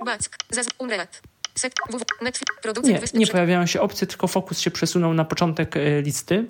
Back. 0.04 0.36
Zaz. 0.50 0.66
Unread. 0.78 1.22
Set. 1.54 1.72
Netflix. 2.20 2.62
Producent 2.62 3.14
Nie, 3.14 3.20
nie 3.20 3.26
pojawiają 3.26 3.66
się 3.66 3.80
opcje, 3.80 4.06
tylko 4.06 4.26
fokus 4.26 4.60
się 4.60 4.70
przesunął 4.70 5.14
na 5.14 5.24
początek 5.24 5.76
y, 5.76 6.02
listy. 6.02 6.44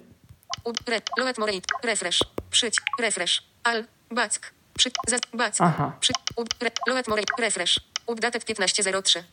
U, 0.64 0.72
re, 0.86 1.00
load 1.18 1.38
more 1.38 1.52
it. 1.52 1.64
Refresh. 1.84 2.20
Przycisk. 2.50 2.82
Refresh. 3.00 3.42
Al. 3.64 3.84
Back. 4.10 4.52
Przy, 4.78 4.90
zaz. 5.08 5.20
Back. 5.34 5.56
Aha. 5.58 5.96
Przy, 6.00 6.12
u, 6.36 6.44
re, 6.60 6.70
load 6.86 7.08
more 7.08 7.22
it. 7.22 7.28
Refresh. 7.38 7.80
Updated 8.06 8.44
1503. 8.44 9.24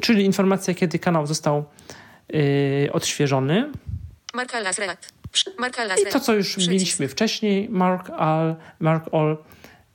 Czyli 0.00 0.24
informacja, 0.24 0.74
kiedy 0.74 0.98
kanał 0.98 1.26
został 1.26 1.64
y, 2.34 2.90
odświeżony. 2.92 3.72
Marka 4.34 4.62
Marka 4.62 4.96
I 6.08 6.12
to, 6.12 6.20
co 6.20 6.34
już 6.34 6.46
Przycisk. 6.48 6.70
mieliśmy 6.70 7.08
wcześniej, 7.08 7.68
mark 7.68 8.10
all, 8.10 8.56
mark 8.80 9.04
all 9.14 9.36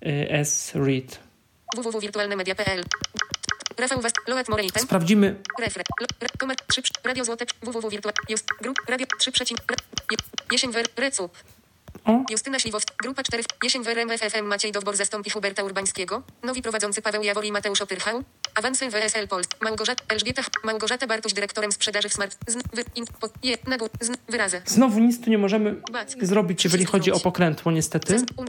y, 0.08 0.40
as 0.40 0.72
read. 0.76 1.20
www.wirtualnemedia.pl 1.76 2.84
Rafał 3.78 4.02
Was, 4.02 4.12
Loet 4.28 4.50
More 4.50 4.64
Item, 4.64 4.84
Sprawdzimy, 4.84 5.36
Refre, 5.60 5.84
Komer, 6.38 6.58
3, 6.68 6.82
Radio 7.04 7.26
Złote, 7.26 7.46
www.wirtual, 7.62 8.14
Just, 8.30 8.46
Grup, 8.62 8.78
Radio, 8.90 9.08
3 9.20 9.32
przecinek, 9.32 9.64
Re- 9.72 9.78
Je- 10.12 10.18
Jesień 10.52 10.72
Recup, 10.98 11.38
Justyna 12.30 12.60
Śliwowska, 12.60 12.94
Grupa 13.04 13.24
4, 13.24 13.44
Jesień 13.64 13.84
Wer, 13.84 13.98
MFFM, 13.98 14.46
Maciej 14.46 14.72
Dowbor 14.72 14.96
zastąpi 14.96 15.30
Huberta 15.30 15.64
Urbańskiego, 15.64 16.24
nowi 16.44 16.62
prowadzący 16.62 17.02
Paweł 17.02 17.24
Jawor 17.24 17.46
i 17.46 17.52
Mateusz 17.52 17.82
Opyrchał, 17.82 18.24
awansy 18.56 18.90
WSL 18.90 19.28
Polsk, 19.28 19.56
Małgorzata, 19.62 20.04
Elżbieta, 20.08 20.42
Małgorzata 20.64 21.08
Bartuś, 21.08 21.34
dyrektorem 21.34 21.72
sprzedaży 21.72 22.10
w 22.10 22.14
Smart, 22.14 22.38
zn, 22.48 22.60
wy, 22.74 22.84
in, 22.96 23.06
po, 23.20 23.30
je, 23.44 23.58
zn, 24.02 24.14
wyrazy. 24.30 24.62
znowu 24.66 25.00
nic 25.00 25.22
tu 25.24 25.30
nie 25.30 25.38
możemy 25.38 25.76
Back. 25.92 26.26
zrobić, 26.26 26.64
jeżeli 26.64 26.86
chodzi 26.86 27.12
o 27.12 27.20
pokrętło, 27.20 27.72
niestety. 27.72 28.14
Zas- 28.20 28.26
un- 28.38 28.48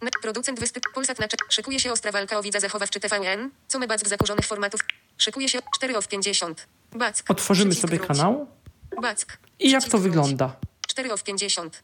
w- 0.00 0.22
Producent 0.22 0.60
wyspy 0.60 0.80
Polsat 0.94 1.18
na 1.18 1.26
Szykuje 1.48 1.80
się 1.80 1.92
ostra 1.92 2.12
walka 2.12 2.38
o 2.38 2.42
widza 2.42 2.60
zachowawczy 2.60 3.00
TVN. 3.00 3.50
Co 3.68 3.78
my 3.78 3.86
back 3.86 4.08
zakurzonych 4.08 4.46
formatów. 4.46 4.80
Szykuje 5.18 5.48
się 5.48 5.58
4 5.74 5.96
of 5.98 6.08
50. 6.08 6.66
Back. 6.92 7.30
Otworzymy 7.30 7.70
Przycisk 7.70 7.88
sobie 7.88 7.96
wróć. 7.98 8.08
kanał. 8.08 8.46
Back. 9.02 9.38
I 9.58 9.70
jak 9.70 9.84
to 9.84 9.98
wygląda? 9.98 10.56
4 10.88 11.12
of 11.12 11.22
50. 11.22 11.82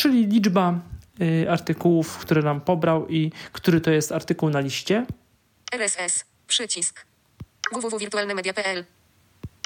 Czyli 0.00 0.26
liczba 0.26 0.74
y, 1.20 1.50
artykułów, 1.50 2.18
które 2.18 2.42
nam 2.42 2.60
pobrał 2.60 3.08
i 3.08 3.32
który 3.52 3.80
to 3.80 3.90
jest 3.90 4.12
artykuł 4.12 4.50
na 4.50 4.60
liście. 4.60 5.06
RSS. 5.72 6.24
Przycisk. 6.46 7.06
www.wirtualnemedia.pl 7.72 8.84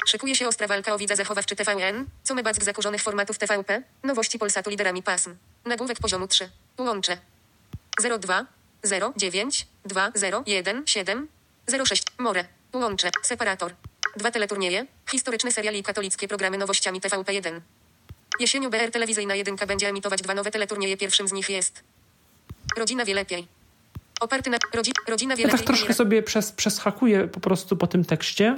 Szykuje 0.05 0.35
się 0.35 0.47
ostra 0.47 0.67
walka 0.67 0.93
o 0.93 0.97
widza 0.97 1.15
zachowawczy 1.15 1.55
TVN. 1.55 2.05
Co 2.23 2.35
my 2.35 2.43
back 2.43 2.63
zakurzonych 2.63 3.01
formatów 3.01 3.37
TVP. 3.37 3.83
Nowości 4.03 4.39
Polsatu 4.39 4.69
liderami 4.69 5.03
pasm. 5.03 5.35
Nagłówek 5.65 5.99
poziomu 5.99 6.27
3. 6.27 6.49
Łącze. 6.77 7.17
02 8.19 8.45
09 9.17 9.67
2 9.85 10.11
0 10.15 10.43
1 10.45 10.83
7 10.87 11.27
06 11.85 12.03
More. 12.19 12.45
Łącze. 12.73 13.09
Separator. 13.21 13.73
Dwa 14.17 14.31
teleturnieje. 14.31 14.85
Historyczny 15.11 15.51
serial 15.51 15.75
i 15.75 15.83
katolickie 15.83 16.27
programy 16.27 16.57
nowościami 16.57 17.01
TVP1. 17.01 17.61
Jesienią 18.39 18.69
BR 18.69 18.91
Telewizyjna 18.91 19.35
1 19.35 19.55
będzie 19.67 19.89
emitować 19.89 20.21
dwa 20.21 20.33
nowe 20.33 20.51
teleturnieje. 20.51 20.97
Pierwszym 20.97 21.27
z 21.27 21.31
nich 21.31 21.49
jest 21.49 21.83
Rodzina 22.77 23.05
wie 23.05 23.13
lepiej. 23.13 23.47
Oparty 24.19 24.49
na 24.49 24.57
rodzi, 24.73 24.91
Rodzina 25.07 25.35
wie 25.35 25.43
Ja 25.43 25.49
tak 25.49 25.59
lepiej. 25.59 25.75
troszkę 25.75 25.93
sobie 25.93 26.23
przez, 26.23 26.51
przeschakuję 26.51 27.27
po 27.27 27.39
prostu 27.39 27.77
po 27.77 27.87
tym 27.87 28.05
tekście. 28.05 28.55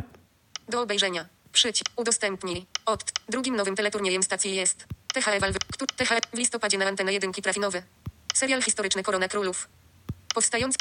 Do 0.69 0.81
obejrzenia. 0.81 1.25
Przycisk. 1.51 1.86
Udostępnij. 1.96 2.65
Od. 2.86 3.03
Drugim 3.29 3.55
nowym 3.55 3.75
teleturniejem 3.75 4.24
stacji 4.24 4.55
jest 4.55 4.86
THE 5.13 5.22
który 5.74 5.88
THE 5.96 6.19
w 6.34 6.38
listopadzie 6.38 6.77
na 6.77 6.86
antenę 6.86 7.13
jedynki 7.13 7.41
trafi 7.41 7.60
nowy. 7.60 7.84
Serial 8.34 8.62
historyczny 8.62 9.03
Korona 9.03 9.27
Królów. 9.27 9.67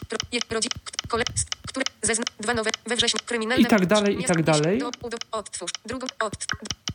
Pro, 0.09 0.19
je, 0.33 0.41
rodzi, 0.51 0.69
kole, 1.09 1.25
które. 1.69 1.85
Zezna, 2.03 2.25
dwa 2.41 2.55
nowe. 2.55 2.71
We 2.87 2.97
wrześniu. 2.97 3.21
Kryminalne. 3.27 3.63
I 3.63 3.67
tak 3.67 3.87
dalej, 3.87 4.21
i 4.21 4.25
tak 4.25 4.43
dalej. 4.43 4.79
Do, 4.79 4.91
udo, 5.03 5.17
odtwórz. 5.33 5.71
Drugą. 5.87 6.07
Od. 6.21 6.47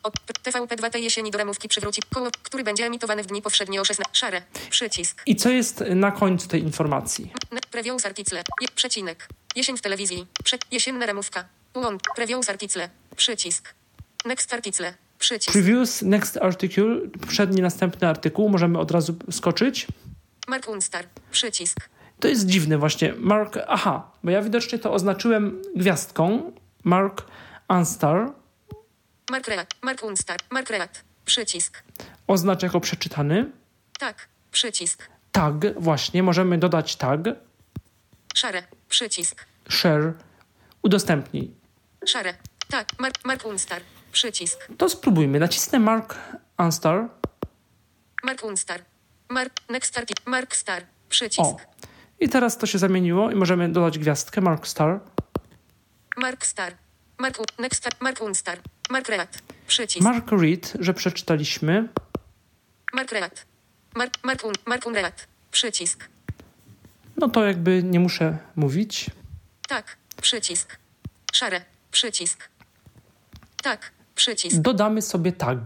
Od. 0.03 0.13
TVP2 0.43 0.89
tej 0.89 1.03
jesieni 1.03 1.31
do 1.31 1.37
ramówki 1.37 1.67
przywróci. 1.67 2.01
Koło, 2.13 2.29
który 2.43 2.63
będzie 2.63 2.85
emitowany 2.85 3.23
w 3.23 3.25
dni 3.25 3.41
powszednie 3.41 3.81
o 3.81 3.85
16. 3.85 4.11
Szare. 4.13 4.41
Przycisk. 4.69 5.21
I 5.25 5.35
co 5.35 5.49
jest 5.49 5.83
na 5.95 6.11
końcu 6.11 6.47
tej 6.47 6.61
informacji? 6.61 7.31
Previews 7.71 8.05
article. 8.05 8.43
Przecinek. 8.75 9.27
Jesień 9.55 9.77
w 9.77 9.81
telewizji. 9.81 10.27
Prze, 10.43 10.57
jesienna 10.71 11.05
ramówka. 11.05 11.45
Łącz. 11.75 12.03
Previews 12.15 12.49
article. 12.49 12.89
Przycisk. 13.15 13.73
Next 14.25 14.53
article. 14.53 14.93
Przycisk. 15.19 15.51
Previews, 15.51 16.01
next 16.01 16.37
article, 16.37 16.85
przedni, 17.27 17.61
następny 17.61 18.07
artykuł. 18.07 18.49
Możemy 18.49 18.79
od 18.79 18.91
razu 18.91 19.15
skoczyć. 19.31 19.87
Mark 20.47 20.69
Unstar. 20.69 21.05
Przycisk. 21.31 21.89
To 22.19 22.27
jest 22.27 22.45
dziwne 22.45 22.77
właśnie. 22.77 23.13
Mark, 23.17 23.57
aha, 23.67 24.11
bo 24.23 24.31
ja 24.31 24.41
widocznie 24.41 24.79
to 24.79 24.93
oznaczyłem 24.93 25.61
gwiazdką. 25.75 26.51
Mark 26.83 27.25
Unstar 27.69 28.31
Mark 29.31 29.47
Reat. 29.47 29.75
Mark 29.81 30.03
Unstar. 30.03 30.37
Mark 30.49 30.69
Reat. 30.69 31.03
Przycisk. 31.25 31.83
oznacza 32.27 32.67
jako 32.67 32.79
przeczytany. 32.79 33.51
Tak. 33.99 34.27
Przycisk. 34.51 35.09
Tag, 35.31 35.53
właśnie, 35.79 36.23
możemy 36.23 36.57
dodać 36.57 36.95
tag. 36.95 37.19
Szare. 38.35 38.63
Przycisk. 38.89 39.45
Share, 39.69 40.13
udostępnij. 40.81 41.51
Szare. 42.05 42.33
Tak. 42.69 42.87
Mark, 42.99 43.25
Mark 43.25 43.45
Unstar. 43.45 43.81
Przycisk. 44.11 44.67
To 44.77 44.89
spróbujmy. 44.89 45.39
Nacisnę 45.39 45.79
Mark 45.79 46.15
Unstar. 46.59 47.09
Mark 48.23 48.43
Unstar. 48.43 48.81
Mark. 49.29 49.53
Next. 49.69 49.99
Mark 50.25 50.55
Star. 50.55 50.83
Przycisk. 51.09 51.39
O. 51.41 51.57
I 52.19 52.29
teraz 52.29 52.57
to 52.57 52.65
się 52.65 52.77
zamieniło 52.77 53.31
i 53.31 53.35
możemy 53.35 53.69
dodać 53.69 53.99
gwiazdkę 53.99 54.41
Mark 54.41 54.67
Star. 54.67 54.99
Mark 56.17 56.45
Star. 56.45 56.73
Mark. 57.19 57.37
Next. 57.59 57.87
Mark 57.99 58.21
Unstar. 58.21 58.57
Mark. 58.91 59.07
Przycisk. 59.67 60.03
Mark 60.03 60.31
Read, 60.31 60.73
że 60.79 60.93
przeczytaliśmy. 60.93 61.87
Mark 62.93 63.11
Reat. 63.11 63.45
Mark. 63.95 64.13
Mark. 64.23 64.43
Un, 64.85 64.93
Mark. 64.93 65.27
Przycisk. 65.51 66.09
No 67.17 67.29
to 67.29 67.45
jakby 67.45 67.83
nie 67.83 67.99
muszę 67.99 68.37
mówić. 68.55 69.09
Tak. 69.67 69.97
Przycisk. 70.21 70.77
Szare. 71.33 71.61
Przycisk. 71.91 72.49
Tak. 73.63 73.91
Przycisk. 74.15 74.57
Dodamy 74.57 75.01
sobie 75.01 75.31
tag. 75.31 75.59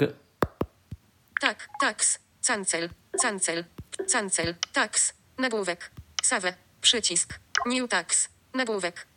Tak, 1.41 1.67
tax, 1.79 2.19
cancel, 2.41 2.89
cancel, 3.21 3.65
cancel, 4.11 4.55
tax, 4.73 5.13
nagłówek, 5.37 5.91
save, 6.23 6.53
przycisk, 6.81 7.39
new 7.65 7.89
tax, 7.89 8.29
nagłówek, 8.53 9.07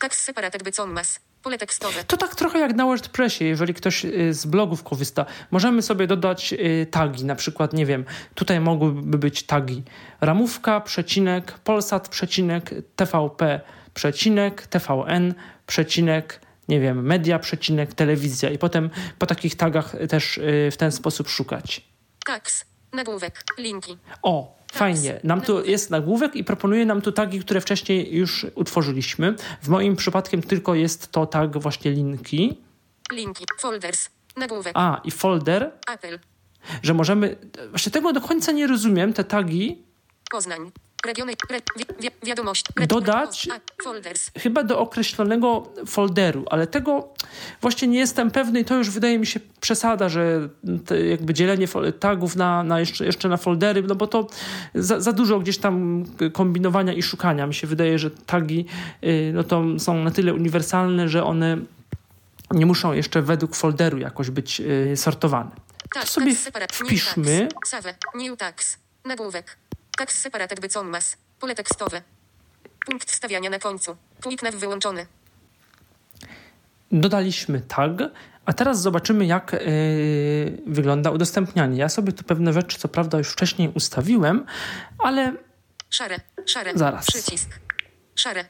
tax 0.00 0.18
separated 0.18 0.62
by 0.62 0.72
commas, 0.72 1.20
Pole 1.46 1.58
tekstowe. 1.58 2.04
To 2.04 2.16
tak 2.16 2.34
trochę 2.34 2.58
jak 2.58 2.74
na 2.74 2.84
WordPressie, 2.84 3.44
jeżeli 3.44 3.74
ktoś 3.74 4.04
y, 4.04 4.34
z 4.34 4.46
blogów 4.46 4.82
korzysta. 4.82 5.26
Możemy 5.50 5.82
sobie 5.82 6.06
dodać 6.06 6.52
y, 6.52 6.86
tagi, 6.90 7.24
na 7.24 7.34
przykład, 7.34 7.72
nie 7.72 7.86
wiem, 7.86 8.04
tutaj 8.34 8.60
mogłyby 8.60 9.18
być 9.18 9.42
tagi 9.42 9.82
ramówka, 10.20 10.80
przecinek, 10.80 11.58
Polsat, 11.58 12.08
przecinek, 12.08 12.70
TVP, 12.96 13.60
przecinek, 13.94 14.66
TVN, 14.66 15.34
przecinek, 15.66 16.40
nie 16.68 16.80
wiem, 16.80 17.06
media, 17.06 17.38
przecinek, 17.38 17.94
telewizja 17.94 18.50
i 18.50 18.58
potem 18.58 18.90
po 19.18 19.26
takich 19.26 19.56
tagach 19.56 19.96
też 20.08 20.38
y, 20.38 20.68
w 20.72 20.76
ten 20.76 20.92
sposób 20.92 21.28
szukać. 21.28 21.88
Tags. 22.24 22.64
Nagłówek. 22.92 23.44
Linki. 23.58 23.98
O, 24.22 24.55
fajnie. 24.72 25.20
Nam 25.24 25.40
tu 25.40 25.64
jest 25.64 25.90
nagłówek 25.90 26.36
i 26.36 26.44
proponuje 26.44 26.86
nam 26.86 27.02
tu 27.02 27.12
tagi, 27.12 27.40
które 27.40 27.60
wcześniej 27.60 28.14
już 28.14 28.46
utworzyliśmy. 28.54 29.34
W 29.62 29.68
moim 29.68 29.96
przypadkiem 29.96 30.42
tylko 30.42 30.74
jest 30.74 31.12
to 31.12 31.26
tag 31.26 31.58
właśnie 31.58 31.90
linki. 31.90 32.58
Linki. 33.12 33.44
Folders. 33.58 34.08
Nagłówek. 34.36 34.72
A, 34.74 35.00
i 35.04 35.10
folder, 35.10 35.72
Apple. 35.92 36.18
że 36.82 36.94
możemy. 36.94 37.36
Właśnie 37.70 37.92
tego 37.92 38.12
do 38.12 38.20
końca 38.20 38.52
nie 38.52 38.66
rozumiem, 38.66 39.12
te 39.12 39.24
tagi. 39.24 39.82
Poznań. 40.30 40.72
Regiony. 41.06 41.32
Re, 41.50 41.60
wi, 41.76 41.84
wi, 42.00 42.08
wiadomość. 42.26 42.64
Dodać- 42.88 43.48
folders. 43.84 44.30
Chyba 44.38 44.64
do 44.64 44.78
określonego 44.78 45.72
folderu, 45.86 46.44
ale 46.50 46.66
tego 46.66 47.08
właśnie 47.60 47.88
nie 47.88 47.98
jestem 47.98 48.30
pewny 48.30 48.60
i 48.60 48.64
to 48.64 48.74
już 48.74 48.90
wydaje 48.90 49.18
mi 49.18 49.26
się 49.26 49.40
przesada, 49.60 50.08
że 50.08 50.48
jakby 51.10 51.34
dzielenie 51.34 51.68
tagów 52.00 52.36
na, 52.36 52.62
na 52.62 52.80
jeszcze, 52.80 53.06
jeszcze 53.06 53.28
na 53.28 53.36
foldery, 53.36 53.82
no 53.82 53.94
bo 53.94 54.06
to 54.06 54.26
za, 54.74 55.00
za 55.00 55.12
dużo 55.12 55.40
gdzieś 55.40 55.58
tam 55.58 56.04
kombinowania 56.32 56.92
i 56.92 57.02
szukania. 57.02 57.46
Mi 57.46 57.54
się 57.54 57.66
wydaje, 57.66 57.98
że 57.98 58.10
tagi 58.10 58.66
y, 59.04 59.32
no 59.34 59.44
to 59.44 59.64
są 59.78 60.04
na 60.04 60.10
tyle 60.10 60.34
uniwersalne, 60.34 61.08
że 61.08 61.24
one 61.24 61.58
nie 62.50 62.66
muszą 62.66 62.92
jeszcze 62.92 63.22
według 63.22 63.56
folderu 63.56 63.98
jakoś 63.98 64.30
być 64.30 64.60
y, 64.60 64.96
sortowane. 64.96 65.50
Tags. 65.94 66.10
sobie 66.10 66.26
tags 66.26 66.42
separate. 66.42 66.74
New 66.80 66.88
wpiszmy. 66.88 67.48
tags. 68.38 68.78
Nagłówek. 69.96 70.08
Tags 70.08 70.22
separated 70.22 70.60
by 70.60 70.68
commas. 70.68 71.16
Pole 71.40 71.54
tekstowe. 71.54 72.02
Punkt 72.86 73.10
wstawiania 73.10 73.50
na 73.50 73.58
końcu. 73.58 73.96
Quick 74.22 74.42
nav 74.42 74.54
wyłączony. 74.54 75.06
dodaliśmy 76.92 77.60
tag, 77.60 77.90
a 78.46 78.52
teraz 78.52 78.82
zobaczymy, 78.82 79.26
jak 79.26 79.52
yy, 79.52 80.62
wygląda 80.66 81.10
udostępnianie. 81.10 81.78
Ja 81.78 81.88
sobie 81.88 82.12
tu 82.12 82.24
pewne 82.24 82.52
rzeczy, 82.52 82.78
co 82.78 82.88
prawda, 82.88 83.18
już 83.18 83.28
wcześniej 83.28 83.68
ustawiłem, 83.74 84.46
ale 84.98 85.32
Szare. 85.90 86.20
Szare. 86.46 86.72
Zaraz. 86.74 87.06
Przycisk. 87.06 87.48
Szare. 88.14 88.44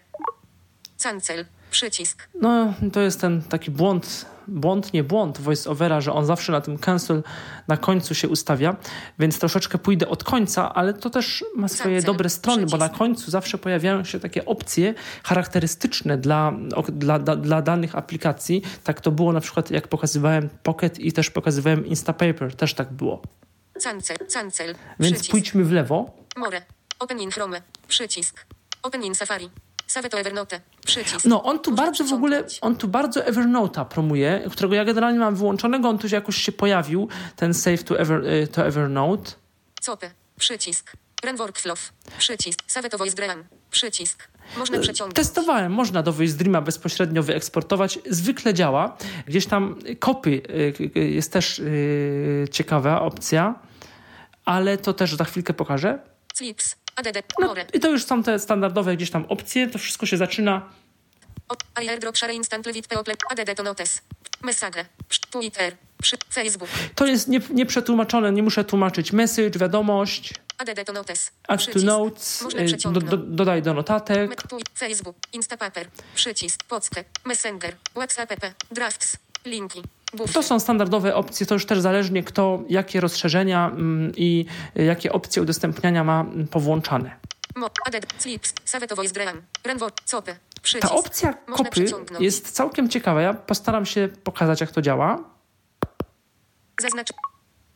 Cancel. 1.02 1.46
Przycisk. 1.70 2.28
no, 2.40 2.74
to 2.92 3.00
jest 3.00 3.20
ten 3.20 3.42
taki 3.42 3.70
błąd, 3.70 4.26
błąd, 4.48 4.92
nie 4.92 5.04
błąd 5.04 5.38
voice-overa, 5.40 6.00
że 6.00 6.12
on 6.12 6.26
zawsze 6.26 6.52
na 6.52 6.60
tym 6.60 6.78
cancel 6.78 7.22
na 7.68 7.76
końcu 7.76 8.14
się 8.14 8.28
ustawia, 8.28 8.76
więc 9.18 9.38
troszeczkę 9.38 9.78
pójdę 9.78 10.08
od 10.08 10.24
końca, 10.24 10.74
ale 10.74 10.94
to 10.94 11.10
też 11.10 11.44
ma 11.56 11.68
swoje 11.68 11.94
Cancel. 11.96 12.12
dobre 12.12 12.30
strony, 12.30 12.66
bo 12.66 12.76
na 12.76 12.84
Przycisk. 12.84 12.98
końcu 12.98 13.30
zawsze 13.30 13.58
pojawiają 13.58 14.04
się 14.04 14.20
takie 14.20 14.44
opcje 14.44 14.94
charakterystyczne 15.24 16.18
dla, 16.18 16.52
dla, 16.88 17.18
dla, 17.18 17.36
dla 17.36 17.62
danych 17.62 17.94
aplikacji. 17.94 18.62
Tak 18.84 19.00
to 19.00 19.10
było 19.10 19.32
na 19.32 19.40
przykład, 19.40 19.70
jak 19.70 19.88
pokazywałem 19.88 20.48
Pocket 20.62 20.98
i 20.98 21.12
też 21.12 21.30
pokazywałem 21.30 21.86
Instapaper, 21.86 22.54
też 22.56 22.74
tak 22.74 22.92
było. 22.92 23.22
Cancel. 23.84 24.16
Cancel. 24.34 24.74
Więc 25.00 25.12
Przycisk. 25.12 25.30
pójdźmy 25.30 25.64
w 25.64 25.72
lewo. 25.72 26.10
More. 26.36 26.62
Open 26.98 27.20
in 27.20 27.30
Chrome. 27.30 27.62
Przycisk. 27.88 28.46
Open 28.82 29.04
in 29.04 29.14
Safari. 29.14 29.50
Save 29.86 30.08
to 30.08 30.18
Evernote. 30.18 30.60
Przycisk. 30.86 31.24
No, 31.24 31.42
on 31.42 31.58
tu 31.58 31.70
Można 31.70 31.84
bardzo 31.84 32.04
w 32.04 32.12
ogóle, 32.12 32.44
on 32.60 32.76
tu 32.76 32.88
bardzo 32.88 33.20
Evernote'a 33.20 33.84
promuje, 33.84 34.44
którego 34.50 34.74
ja 34.74 34.84
generalnie 34.84 35.18
mam 35.18 35.36
wyłączonego, 35.36 35.88
on 35.88 35.98
tu 35.98 36.06
jakoś 36.06 36.36
się 36.36 36.52
pojawił, 36.52 37.08
ten 37.36 37.54
save 37.54 37.84
to, 37.84 38.00
Ever, 38.00 38.24
y, 38.24 38.48
to 38.48 38.66
Evernote. 38.66 39.32
Copy. 39.84 40.10
Przycisk. 40.38 40.92
Run 41.24 41.36
workflow. 41.36 41.92
Przycisk. 42.18 42.62
Save 42.66 42.88
to 42.88 42.98
voice 42.98 43.16
gram. 43.16 43.44
Przycisk. 43.70 44.28
Można 44.56 44.78
przeciągnąć. 44.78 45.16
Testowałem, 45.16 45.72
można 45.72 46.02
do 46.02 46.12
Dreama 46.12 46.60
bezpośrednio 46.60 47.22
wyeksportować, 47.22 47.98
zwykle 48.10 48.54
działa. 48.54 48.96
Gdzieś 49.26 49.46
tam 49.46 49.78
kopy 49.98 50.30
y, 50.30 50.74
y, 50.96 51.08
jest 51.10 51.32
też 51.32 51.58
y, 51.58 52.48
ciekawa 52.50 53.00
opcja, 53.00 53.54
ale 54.44 54.78
to 54.78 54.92
też 54.92 55.14
za 55.14 55.24
chwilkę 55.24 55.54
pokażę. 55.54 55.98
Slips. 56.34 56.76
No. 57.40 57.54
I 57.74 57.80
to 57.80 57.90
już 57.90 58.04
są 58.04 58.22
te 58.22 58.38
standardowe 58.38 58.96
gdzieś 58.96 59.10
tam 59.10 59.24
opcje, 59.28 59.66
to 59.70 59.78
wszystko 59.78 60.06
się 60.06 60.16
zaczyna 60.16 60.68
to 66.94 67.06
jest 67.06 67.28
nie- 67.28 67.40
nieprzetłumaczone, 67.50 68.32
nie 68.32 68.42
muszę 68.42 68.64
tłumaczyć. 68.64 69.12
Message, 69.12 69.58
wiadomość, 69.58 70.34
ADD 70.58 70.84
to 70.84 70.92
notes. 70.92 71.30
add 71.48 71.66
to 71.72 71.78
notes, 71.78 72.42
y, 72.42 72.92
do, 72.92 73.00
do, 73.00 73.16
dodaj 73.16 73.62
do 73.62 73.74
notatek. 73.74 74.30
Facebook. 74.78 75.16
Instapaper. 75.32 75.88
Przycisk. 76.14 76.64
Pocztę. 76.64 77.04
Messenger. 77.24 77.76
WhatsApp. 77.94 78.32
Drafts. 78.70 79.16
Linki. 79.44 79.82
To 80.32 80.42
są 80.42 80.60
standardowe 80.60 81.14
opcje, 81.14 81.46
to 81.46 81.54
już 81.54 81.66
też 81.66 81.80
zależnie 81.80 82.22
kto, 82.22 82.62
jakie 82.68 83.00
rozszerzenia 83.00 83.66
mm, 83.68 84.12
i 84.16 84.46
y, 84.78 84.84
jakie 84.84 85.12
opcje 85.12 85.42
udostępniania 85.42 86.04
ma 86.04 86.26
powłączane. 86.50 87.16
Ta 90.80 90.90
opcja 90.90 91.32
kopy 91.32 91.84
jest 92.20 92.52
całkiem 92.52 92.88
ciekawa. 92.88 93.22
Ja 93.22 93.34
postaram 93.34 93.86
się 93.86 94.08
pokazać, 94.24 94.60
jak 94.60 94.70
to 94.70 94.82
działa. 94.82 95.24
Zaznacz. 96.80 97.12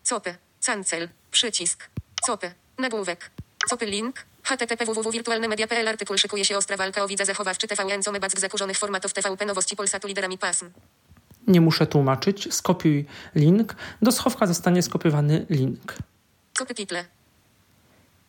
Copy. 0.02 0.34
Cancel. 0.66 1.08
Przycisk. 1.30 1.90
Copy. 2.26 2.54
Nagłówek. 2.78 3.30
Copy 3.68 3.86
link. 3.86 4.26
http 4.42 4.84
www.wirtualnemedia.pl 4.86 5.88
Artykuł 5.88 6.18
szykuje 6.18 6.44
się 6.44 6.56
ostra 6.56 6.76
walka 6.76 7.04
o 7.04 7.08
widza 7.08 7.24
zachowawczy 7.24 7.68
TVN 7.68 8.02
co 8.02 8.12
meback 8.12 8.40
zakurzonych 8.40 8.78
formatów 8.78 9.12
TVP 9.12 9.46
nowości 9.46 9.76
Polsatu 9.76 10.08
liderami 10.08 10.38
pasm. 10.38 10.70
Nie 11.46 11.60
muszę 11.60 11.86
tłumaczyć. 11.86 12.54
Skopiuj 12.54 13.06
link. 13.34 13.76
Do 14.02 14.12
schowka 14.12 14.46
zostanie 14.46 14.82
skopiowany 14.82 15.46
link. 15.50 15.96
Copy 16.58 16.74
title. 16.74 17.04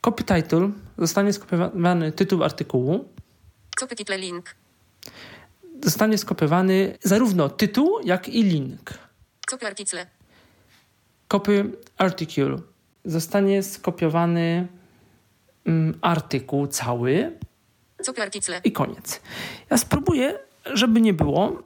Copy 0.02 0.24
title 0.24 0.71
zostanie 0.97 1.34
skopiowany 1.34 2.12
tytuł 2.12 2.43
artykułu. 2.43 3.10
Copy 3.80 3.95
title 3.95 4.17
link. 4.17 4.56
Zostanie 5.84 6.17
skopiowany 6.17 6.97
zarówno 7.04 7.50
tytuł, 7.50 8.00
jak 8.04 8.30
i 8.30 8.43
link. 8.43 8.93
Copy 9.50 9.67
article. 9.67 10.08
Copy 11.28 11.71
article. 11.97 12.58
Zostanie 13.06 13.63
skopiowany 13.63 14.67
mm, 15.65 16.00
artykuł 16.02 16.67
cały 16.67 17.39
Copy 18.06 18.21
article. 18.21 18.62
i 18.63 18.71
koniec. 18.71 19.21
Ja 19.69 19.78
spróbuję, 19.78 20.39
żeby 20.65 21.02
nie 21.02 21.13
było. 21.13 21.63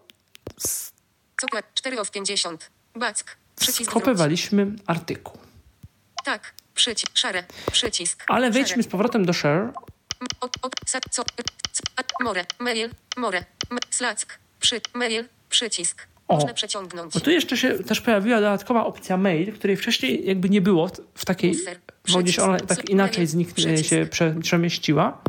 Copy 1.41 1.57
4 1.73 1.99
of 1.99 2.11
50. 2.11 2.69
Back. 2.95 3.37
Przycisk. 3.59 3.91
Skopywaliśmy 3.91 4.67
artykuł. 4.87 5.37
Tak. 6.25 6.53
Przycisk. 6.75 7.17
Szare. 7.17 7.43
Przycisk. 7.71 8.23
Ale 8.27 8.51
wejdźmy 8.51 8.83
z 8.83 8.87
powrotem 8.87 9.25
do 9.25 9.33
share. 9.33 9.73
A, 11.95 12.23
more, 12.23 12.45
mail, 12.59 12.89
more, 13.17 13.45
slack, 13.89 14.39
przy, 14.59 14.81
mail, 14.93 15.25
przycisk. 15.49 16.07
O. 16.27 16.33
Można 16.35 16.53
przeciągnąć. 16.53 17.13
Bo 17.13 17.19
tu 17.19 17.31
jeszcze 17.31 17.57
się 17.57 17.83
też 17.83 18.01
pojawiła 18.01 18.35
dodatkowa 18.41 18.85
opcja 18.85 19.17
mail, 19.17 19.53
której 19.53 19.77
wcześniej 19.77 20.27
jakby 20.27 20.49
nie 20.49 20.61
było 20.61 20.89
w- 21.15 21.25
takiej, 21.25 21.55
gdzieś 22.21 22.39
ona 22.39 22.59
tak 22.59 22.89
inaczej 22.89 23.27
z 23.27 23.33
nich 23.33 23.49
e, 23.49 23.53
Przycisk. 23.53 23.89
się 23.89 24.05
prze, 24.11 24.35
przemieściła. 24.41 25.21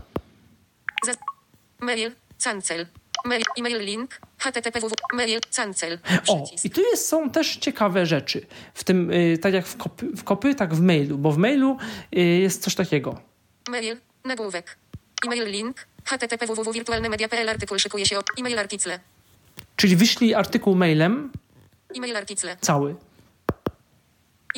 Mail, 1.80 2.12
cancel, 2.38 2.86
mail, 3.26 3.42
e-mail 3.58 3.78
link, 3.84 4.20
http 4.38 4.80
mail, 5.14 5.40
cancel, 5.56 5.98
O, 6.28 6.44
i 6.64 6.70
tu 6.70 6.80
jest, 6.80 7.08
są 7.08 7.30
też 7.30 7.56
ciekawe 7.56 8.06
rzeczy. 8.06 8.46
W 8.74 8.84
tym, 8.84 9.10
y, 9.10 9.38
tak 9.38 9.54
jak 9.54 9.66
w 9.66 9.76
kopy, 9.76 10.06
w 10.16 10.24
kopy, 10.24 10.54
tak 10.54 10.74
w 10.74 10.80
mailu, 10.80 11.18
bo 11.18 11.32
w 11.32 11.38
mailu 11.38 11.78
y, 12.16 12.20
jest 12.20 12.62
coś 12.62 12.74
takiego. 12.74 13.20
Mail, 13.68 13.96
nagłówek, 14.24 14.78
e-mail 15.26 15.50
link, 15.50 15.86
http 16.04 16.46
www.wirtualnemedia.pl 16.46 17.48
artykuł 17.48 17.78
szykuje 17.78 18.06
się 18.06 18.18
o 18.18 18.22
e-mail 18.38 18.58
article, 18.58 19.00
Czyli 19.76 19.96
wyślij 19.96 20.34
artykuł 20.34 20.74
mailem 20.74 21.32
e-mail 21.96 22.16
article, 22.16 22.56
cały. 22.60 22.94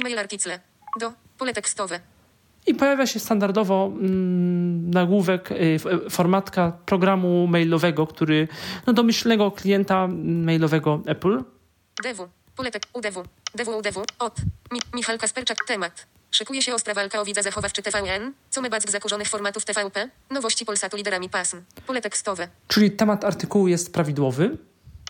e-mail 0.01 0.19
article, 0.19 0.61
do, 1.01 1.13
pole 1.39 1.53
tekstowe, 1.53 2.01
I 2.69 2.75
pojawia 2.75 3.07
się 3.07 3.19
standardowo 3.21 3.87
mm, 3.95 4.91
nagłówek, 4.91 5.53
y, 5.53 5.55
f- 5.57 5.87
formatka 6.11 6.73
programu 6.87 7.47
mailowego, 7.47 8.07
który 8.07 8.49
no, 8.87 8.93
domyślnego 8.93 9.51
klienta 9.51 10.09
mailowego 10.25 11.03
Apple. 11.07 11.43
DW, 12.03 12.29
pole 12.57 12.71
tek, 12.71 12.83
UDW, 12.93 13.23
DW, 13.55 13.79
UDW, 13.79 14.03
od, 14.19 14.37
Mi, 14.73 14.81
Michal 14.95 15.19
Kasperczak, 15.19 15.59
temat. 15.67 16.07
Szykuje 16.31 16.63
się 16.63 16.75
ostra 16.75 16.95
walka 16.95 17.21
o 17.21 17.25
widza 17.25 17.43
zachowawczy 17.43 17.83
TVN, 17.83 18.33
co 18.51 18.63
my 18.63 18.71
back 18.71 18.91
zakurzonych 18.91 19.29
formatów 19.29 19.65
TVP, 19.65 20.09
nowości 20.31 20.65
Polsatu 20.65 20.97
liderami 20.97 21.29
pasm, 21.29 21.63
pole 21.87 22.01
tekstowe, 22.01 22.49
Czyli 22.69 22.91
temat 22.91 23.25
artykułu 23.25 23.69
jest 23.69 23.93
prawidłowy. 23.93 24.57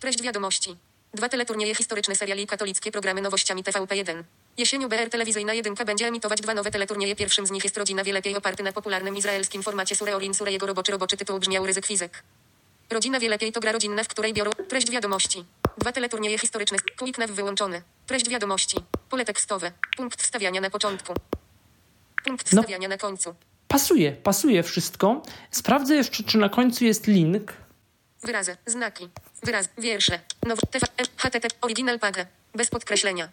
Treść 0.01 0.23
wiadomości. 0.23 0.77
Dwa 1.15 1.29
teleturnieje 1.29 1.75
historyczne 1.75 2.15
seriali 2.15 2.47
katolickie 2.47 2.93
programy 2.93 3.23
nowościami 3.23 3.63
TVP1. 3.65 4.23
Jesienią 4.59 4.89
BR 4.89 5.11
Telewizyjna 5.11 5.55
1 5.55 5.75
będzie 5.87 6.07
emitować 6.07 6.41
dwa 6.41 6.55
nowe 6.55 6.71
teleturnieje. 6.71 7.17
Pierwszym 7.17 7.47
z 7.47 7.51
nich 7.51 7.65
jest 7.65 7.77
Rodzina 7.79 8.05
Wie 8.05 8.13
Lepiej 8.13 8.37
oparty 8.37 8.63
na 8.63 8.73
popularnym 8.73 9.17
izraelskim 9.17 9.63
formacie 9.63 9.97
Sureolin 9.97 10.35
Sure. 10.35 10.53
Jego 10.53 10.67
roboczy 10.67 10.93
roboczy 10.93 11.17
tytuł 11.17 11.39
brzmiał 11.39 11.67
Ryzyk 11.67 11.87
Fizyk. 11.87 12.23
Rodzina 12.91 13.21
Wie 13.21 13.29
Lepiej 13.29 13.53
to 13.53 13.61
gra 13.61 13.73
rodzinna, 13.73 14.05
w 14.05 14.09
której 14.09 14.35
biorą 14.35 14.51
treść 14.69 14.91
wiadomości. 14.91 15.45
Dwa 15.79 15.93
teleturnieje 15.93 16.39
historyczne. 16.39 16.79
Quick 16.99 17.19
Nav 17.19 17.31
wyłączony. 17.31 17.83
Treść 18.07 18.29
wiadomości. 18.29 18.77
Pole 19.11 19.25
tekstowe. 19.25 19.73
Punkt 19.97 20.23
wstawiania 20.23 20.61
na 20.61 20.71
początku. 20.71 21.15
Punkt 22.25 22.53
No. 22.53 22.63
wstawiania 22.63 22.89
na 22.89 22.99
końcu. 22.99 23.35
Pasuje, 23.69 24.13
pasuje 24.13 24.63
wszystko. 24.63 25.23
Sprawdzę 25.51 25.95
jeszcze, 25.95 26.25
czy 26.25 26.39
na 26.39 26.49
końcu 26.49 26.85
jest 26.85 27.07
link. 27.07 27.53
Wyrazy, 28.23 28.57
znaki, 28.67 29.09
wyraz, 29.43 29.69
wiersze, 29.79 30.21
nowy, 30.47 30.63
TV, 30.71 30.87
HTTP, 31.17 31.49
original 31.61 31.99
page, 31.99 32.27
bez 32.55 32.71
podkreślenia. 32.71 33.29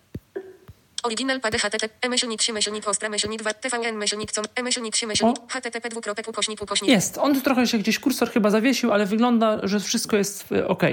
Original 1.06 1.40
page 1.40 1.58
HTTP, 1.60 2.10
myślnik 2.10 2.42
się, 2.42 2.54
myślnik 2.54 2.88
ostra, 2.88 3.10
myślnik 3.10 3.40
2, 3.40 3.54
TVN, 3.54 3.96
myślnik 3.96 4.32
co, 4.32 4.42
e, 4.56 4.64
myślnik 4.64 4.96
się, 4.96 5.08
myślnik, 5.08 5.38
O. 5.40 5.48
HTTP, 5.48 5.90
dwukropek, 5.90 6.28
ukośnik, 6.28 6.62
ukośnik. 6.62 6.92
Jest. 6.92 7.18
On 7.18 7.36
tu 7.36 7.42
trochę 7.42 7.68
się 7.68 7.78
gdzieś 7.78 8.00
kursor 8.00 8.32
chyba 8.32 8.50
zawiesił, 8.50 8.94
ale 8.94 9.06
wygląda, 9.06 9.60
że 9.64 9.80
wszystko 9.80 10.18
jest 10.18 10.52
e, 10.52 10.68
ok. 10.68 10.84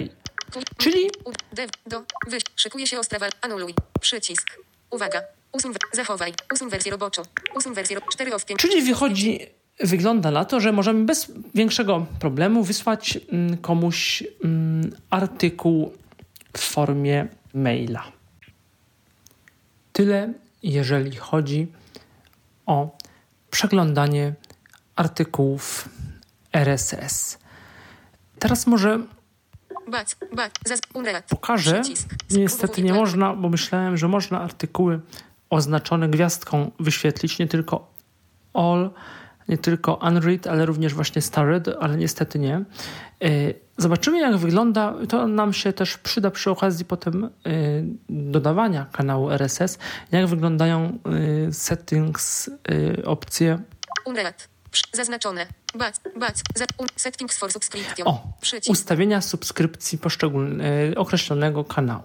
Czyli 0.78 1.10
dev, 1.52 1.70
do, 1.86 2.02
wyś, 2.26 2.42
szykuje 2.56 2.86
się 2.86 2.98
ostra, 2.98 3.18
wal, 3.18 3.30
anuluj, 3.40 3.74
przycisk. 4.00 4.58
Uwaga, 4.90 5.20
usuń, 5.52 5.72
zachowaj, 5.92 6.32
usuń 6.54 6.70
wersję 6.70 6.92
roboczą, 6.92 7.22
usuń 7.56 7.74
wersję, 7.74 7.96
ro- 7.96 8.06
4 8.12 8.34
of 8.34 8.44
5. 8.44 8.60
Czyli 8.60 8.82
wychodzi, 8.82 9.38
wygląda 9.80 10.30
na 10.30 10.44
to, 10.44 10.60
że 10.60 10.72
możemy 10.72 11.04
bez 11.04 11.32
większego 11.54 12.06
problemu 12.20 12.64
wysłać 12.64 13.18
mm, 13.32 13.56
komuś 13.56 14.22
mm, 14.44 14.96
artykuł 15.10 15.92
w 16.56 16.60
formie 16.60 17.26
maila. 17.54 18.04
Tyle, 19.92 20.32
jeżeli 20.62 21.16
chodzi 21.16 21.72
o 22.66 22.96
przeglądanie 23.50 24.34
artykułów 24.96 25.88
RSS. 26.52 27.38
Teraz 28.38 28.66
może 28.66 28.98
pokażę. 31.28 31.82
Niestety 32.30 32.82
nie 32.82 32.94
można, 32.94 33.34
bo 33.34 33.48
myślałem, 33.48 33.96
że 33.96 34.08
można 34.08 34.40
artykuły 34.40 35.00
oznaczone 35.50 36.08
gwiazdką 36.08 36.70
wyświetlić, 36.80 37.38
nie 37.38 37.46
tylko 37.46 37.92
all, 38.54 38.90
nie 39.48 39.58
tylko 39.58 39.94
unread, 39.94 40.46
ale 40.46 40.66
również 40.66 40.94
właśnie 40.94 41.22
starred, 41.22 41.68
ale 41.80 41.96
niestety 41.96 42.38
nie. 42.38 42.64
Yy, 43.20 43.54
Zobaczymy, 43.76 44.18
jak 44.20 44.36
wygląda. 44.36 44.94
To 45.08 45.26
nam 45.26 45.52
się 45.52 45.72
też 45.72 45.98
przyda 45.98 46.30
przy 46.30 46.50
okazji 46.50 46.84
potem 46.84 47.30
yy, 47.44 47.52
dodawania 48.08 48.86
kanału 48.92 49.30
RSS, 49.30 49.78
jak 50.12 50.26
wyglądają 50.26 50.98
yy, 51.46 51.52
settings, 51.52 52.50
opcje. 53.04 53.58
Unreat, 54.04 54.48
przy- 54.70 54.82
zaznaczone, 54.92 55.46
bac, 55.74 56.00
bac, 56.16 56.42
za, 56.54 56.64
settings 56.96 57.38
for 57.38 57.52
subscription, 57.52 58.08
O, 58.08 58.32
przycisk. 58.40 58.70
ustawienia 58.70 59.20
subskrypcji 59.20 59.98
poszczególnego 59.98 61.00
określonego 61.00 61.64
kanału. 61.64 62.02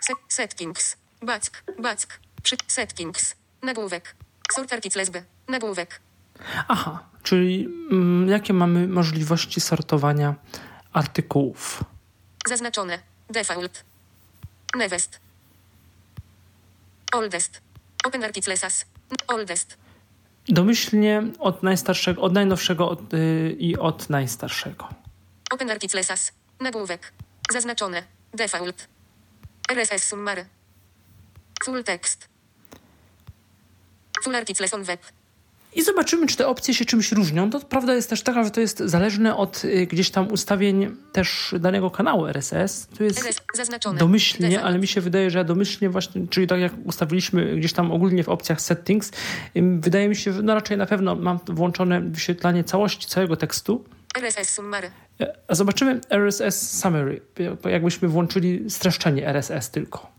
Se- 0.00 0.12
settings. 0.28 0.96
Back. 1.22 1.62
Back. 1.82 2.20
Przy 2.42 2.56
settings. 2.66 3.34
Nagłówek. 3.62 4.14
Sort 4.52 4.72
articles 4.72 5.10
B. 5.10 5.22
Nagłówek. 5.48 6.00
Aha, 6.68 7.04
czyli 7.22 7.68
mm, 7.90 8.28
jakie 8.28 8.52
mamy 8.52 8.88
możliwości 8.88 9.60
sortowania 9.60 10.34
artykułów? 10.92 11.84
Zaznaczone. 12.46 12.98
Default. 13.30 13.84
Nevest. 14.76 15.20
Oldest. 17.12 17.60
Open 18.04 18.24
articles 18.24 18.64
as. 18.64 18.84
Oldest. 19.28 19.76
Domyślnie 20.48 21.22
od 21.38 21.62
najstarszego, 21.62 22.22
od 22.22 22.32
najnowszego 22.32 22.88
od, 22.88 23.14
y, 23.14 23.56
i 23.58 23.76
od 23.76 24.10
najstarszego. 24.10 24.88
Open 25.50 25.70
articles 25.70 26.10
as. 26.10 26.32
Nagłówek. 26.60 27.12
Zaznaczone. 27.52 28.02
Default. 28.34 28.88
RSS 29.72 30.02
summary. 30.02 30.46
Full 31.64 31.84
text. 31.84 32.28
Full 34.24 34.36
articles 34.36 34.74
on 34.74 34.84
web. 34.84 35.00
I 35.74 35.82
zobaczymy, 35.82 36.26
czy 36.26 36.36
te 36.36 36.48
opcje 36.48 36.74
się 36.74 36.84
czymś 36.84 37.12
różnią. 37.12 37.50
To 37.50 37.60
prawda 37.60 37.94
jest 37.94 38.10
też 38.10 38.22
taka, 38.22 38.44
że 38.44 38.50
to 38.50 38.60
jest 38.60 38.78
zależne 38.78 39.36
od 39.36 39.64
y, 39.64 39.86
gdzieś 39.86 40.10
tam 40.10 40.32
ustawień 40.32 40.96
też 41.12 41.54
danego 41.60 41.90
kanału 41.90 42.26
RSS. 42.26 42.86
Tu 42.98 43.04
jest 43.04 43.42
zaznaczone. 43.54 43.98
domyślnie, 43.98 44.62
ale 44.62 44.78
mi 44.78 44.86
się 44.86 45.00
wydaje, 45.00 45.30
że 45.30 45.44
domyślnie 45.44 45.90
właśnie, 45.90 46.26
czyli 46.30 46.46
tak 46.46 46.60
jak 46.60 46.72
ustawiliśmy 46.84 47.56
gdzieś 47.56 47.72
tam 47.72 47.92
ogólnie 47.92 48.24
w 48.24 48.28
opcjach 48.28 48.60
settings, 48.60 49.10
ym, 49.56 49.80
wydaje 49.80 50.08
mi 50.08 50.16
się, 50.16 50.32
że 50.32 50.42
no 50.42 50.54
raczej 50.54 50.76
na 50.76 50.86
pewno 50.86 51.14
mam 51.16 51.38
włączone 51.46 52.00
wyświetlanie 52.00 52.64
całości 52.64 53.06
całego 53.06 53.36
tekstu. 53.36 53.84
RSS 54.18 54.48
summary. 54.48 54.90
E, 55.20 55.36
A 55.48 55.54
zobaczymy 55.54 56.00
RSS 56.10 56.80
Summary, 56.80 57.20
jakbyśmy 57.64 58.08
włączyli 58.08 58.70
streszczenie 58.70 59.26
RSS 59.28 59.70
tylko. 59.70 60.10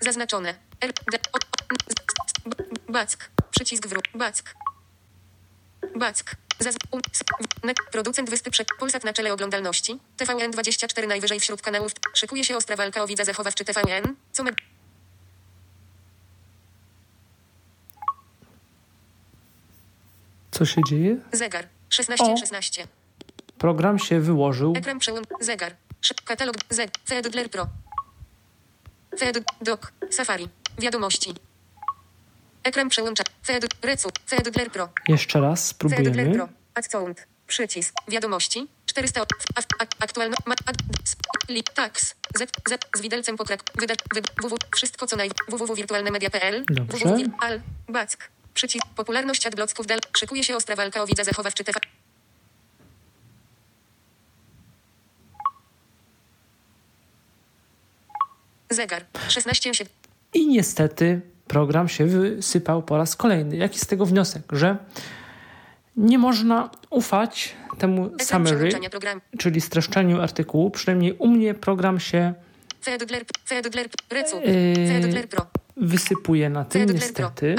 Zaznaczone. 0.00 0.54
R, 0.80 0.92
D, 1.12 1.18
o, 1.32 1.38
o, 1.38 2.92
back. 2.92 3.30
Przycisk 3.54 3.86
wróg. 3.86 4.04
Back. 4.14 4.54
Back. 5.96 6.36
Producent 7.92 8.30
wyspy 8.30 8.50
przed 8.50 8.68
Polsat 8.78 9.04
na 9.04 9.12
czele 9.12 9.32
oglądalności. 9.32 9.98
TVN24 10.18 11.08
najwyżej 11.08 11.40
wśród 11.40 11.62
kanałów. 11.62 11.92
Szykuje 12.14 12.44
się 12.44 12.56
ostra 12.56 12.76
walka 12.76 13.02
o 13.02 13.06
widza 13.06 13.24
zachowawczy 13.24 13.64
TVN. 13.64 14.14
Co 14.32 14.44
my... 14.44 14.50
Co 20.50 20.64
się 20.64 20.80
dzieje? 20.88 21.16
Zegar. 21.32 21.68
16 21.90 22.24
O. 22.24 22.36
16. 22.36 22.86
Program 23.58 23.98
się 23.98 24.20
wyłożył. 24.20 24.72
Ekran 24.76 24.98
przełącz. 24.98 25.28
Zegar. 25.40 25.76
Katalog. 26.24 26.56
Z. 26.70 26.98
Feedler 27.08 27.50
Pro. 27.50 27.66
Fed. 29.18 29.44
Doc. 29.60 29.80
Safari. 30.10 30.48
Wiadomości. 30.78 31.34
Ekran 32.64 32.88
przełącza. 32.88 33.24
Fed. 33.46 33.66
Recu. 33.82 34.08
Feedler 34.26 34.70
Pro. 34.70 34.88
Jeszcze 35.08 35.40
raz 35.40 35.66
spróbujemy. 35.66 36.34
Pro. 36.34 36.48
Add 36.74 36.90
sound. 36.90 37.26
Przycisk. 37.46 37.94
Wiadomości. 38.08 38.66
400. 38.86 39.20
Ak, 39.54 39.64
ak, 39.78 39.88
aktualno. 40.00 40.36
Ma, 40.46 40.54
ad, 40.66 40.76
s, 41.04 41.16
li, 41.48 41.62
tax. 41.74 42.14
Z. 42.34 42.50
Z. 42.68 42.84
Z 42.96 43.00
widelcem 43.00 43.36
pokrak. 43.36 43.62
Wyda. 43.74 43.94
Wy, 44.14 44.22
www. 44.42 44.56
Wszystko 44.76 45.06
co 45.06 45.16
naj. 45.16 45.30
www.wirtualnemedia.pl. 45.48 46.64
Dobrze. 46.70 47.16
Al. 47.38 47.60
Back. 47.88 48.30
Przycisk. 48.54 48.86
Popularność 48.96 49.46
adblocków 49.46 49.86
dal. 49.86 49.98
Szykuje 50.16 50.44
się 50.44 50.56
ostra 50.56 50.76
walka 50.76 51.02
o 51.02 51.06
widza 51.06 51.24
zachowawczy 51.24 51.64
TV. 51.64 51.80
Zegar. 58.70 59.04
16 59.28 59.74
7. 59.74 59.92
I 60.34 60.46
niestety 60.46 61.33
program 61.48 61.88
się 61.88 62.06
wysypał 62.06 62.82
po 62.82 62.96
raz 62.96 63.16
kolejny. 63.16 63.56
Jaki 63.56 63.78
z 63.78 63.86
tego 63.86 64.06
wniosek? 64.06 64.42
Że 64.52 64.76
nie 65.96 66.18
można 66.18 66.70
ufać 66.90 67.54
temu 67.78 68.10
summary, 68.48 68.70
czyli 69.38 69.60
streszczeniu 69.60 70.20
artykułu. 70.20 70.70
Przynajmniej 70.70 71.12
u 71.12 71.28
mnie 71.28 71.54
program 71.54 72.00
się. 72.00 72.34
Yy, 74.40 74.88
wysypuje 75.76 76.50
na 76.50 76.64
tym 76.64 76.82
niestety. 76.94 77.54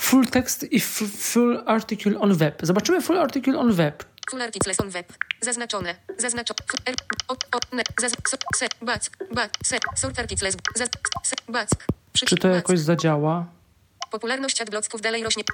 Full, 0.00 0.26
text. 0.26 0.72
I 0.72 0.80
full 0.80 1.62
article 1.66 2.18
on 2.20 2.34
web. 2.34 2.58
Zobaczymy 2.62 3.00
full 3.00 3.18
article 3.18 3.58
on 3.58 3.72
web. 3.72 4.04
Full 4.30 4.42
articles 4.42 4.80
on 4.80 4.90
web. 4.90 5.12
Zaznaczone. 5.40 5.94
Zaznaczone. 6.18 6.58
Back. 8.82 9.10
Back. 9.32 9.52
Sort. 9.96 10.14
Se. 11.22 11.36
Back. 11.48 11.86
Czy 12.12 12.36
to 12.36 12.48
jakoś 12.48 12.78
zadziała? 12.78 13.46
Popularność 14.10 14.60
adblocków 14.60 15.00
dalej 15.00 15.24
rośnie. 15.24 15.44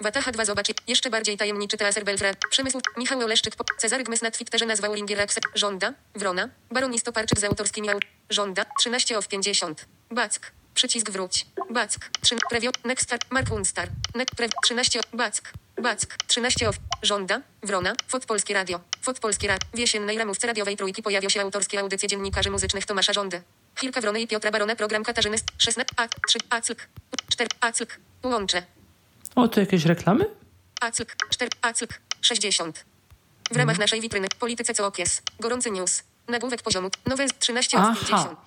Wataha 0.00 0.32
2 0.32 0.44
zobacz. 0.44 0.66
Jeszcze 0.86 1.10
bardziej 1.10 1.36
tajemniczy 1.36 1.76
Teaser 1.76 2.04
Belfra. 2.04 2.34
Przemysł. 2.50 2.80
Michał 2.96 3.20
Oleszczyk. 3.20 3.56
Po, 3.56 3.64
Cezary 3.78 4.04
Gmys 4.04 4.22
na 4.22 4.30
Twitterze 4.30 4.66
nazwał 4.66 4.94
Ringier 4.94 5.20
Akse. 5.20 5.40
Żąda. 5.54 5.94
Wrona. 6.14 6.48
Baron 6.70 6.94
Istoparczyk 6.94 7.38
z 7.38 7.44
autorskimi 7.44 7.90
au. 7.90 8.00
Żąda. 8.30 8.64
13 8.78 9.18
of 9.18 9.28
50. 9.28 9.86
Back. 10.10 10.52
Przycisk 10.74 11.10
wróć. 11.10 11.46
Back. 11.70 12.10
3. 12.20 12.36
Previo. 12.50 12.70
Next. 12.84 13.14
Mark 13.30 13.52
Unstar. 13.52 13.88
Next. 14.14 14.34
Prev. 14.34 14.50
13 14.64 15.00
of. 15.00 15.06
Back. 15.12 15.52
Back. 15.82 16.16
13 16.26 16.68
of. 16.68 16.76
Żąda. 17.02 17.40
Wrona. 17.62 17.92
Fot 18.08 18.26
Polskie 18.26 18.54
Radio. 18.54 18.80
Fot 19.02 19.20
Polskie 19.20 19.48
Radio. 19.48 19.68
W 19.74 19.78
jesiennej 19.78 20.18
ramówce 20.18 20.46
radiowej 20.46 20.76
trójki 20.76 21.02
pojawią 21.02 21.28
się 21.28 21.40
autorskie 21.40 21.80
audycje 21.80 22.08
dziennikarzy 22.08 22.50
muzycznych 22.50 22.86
Tomasza 22.86 23.12
Żądy. 23.12 23.42
Chwilka 23.74 24.00
Wrony 24.00 24.20
i 24.20 24.28
Piotra 24.28 24.50
Barona. 24.50 24.76
Program 24.76 25.04
Katarzyny. 25.04 25.36
16. 25.58 25.94
A. 25.96 26.08
3. 26.26 26.38
Aclk. 26.50 26.88
4. 27.30 27.50
Aclk. 27.60 27.98
Łącze. 28.22 28.62
O, 29.34 29.48
to 29.48 29.60
jakieś 29.60 29.84
reklamy? 29.84 30.26
Aclk. 30.80 31.16
4. 31.30 31.50
Aclk. 31.62 32.00
60. 32.20 32.84
W 33.50 33.56
ramach 33.56 33.78
naszej 33.78 34.00
witryny. 34.00 34.28
Polityce 34.38 34.74
co 34.74 34.86
okres. 34.86 35.22
Gorący 35.40 35.70
news. 35.70 36.02
Nagłówek 36.28 36.62
poziomu. 36.62 36.90
Nowe 37.06 37.26
13 37.38 37.78
od 37.78 37.98
50. 37.98 38.38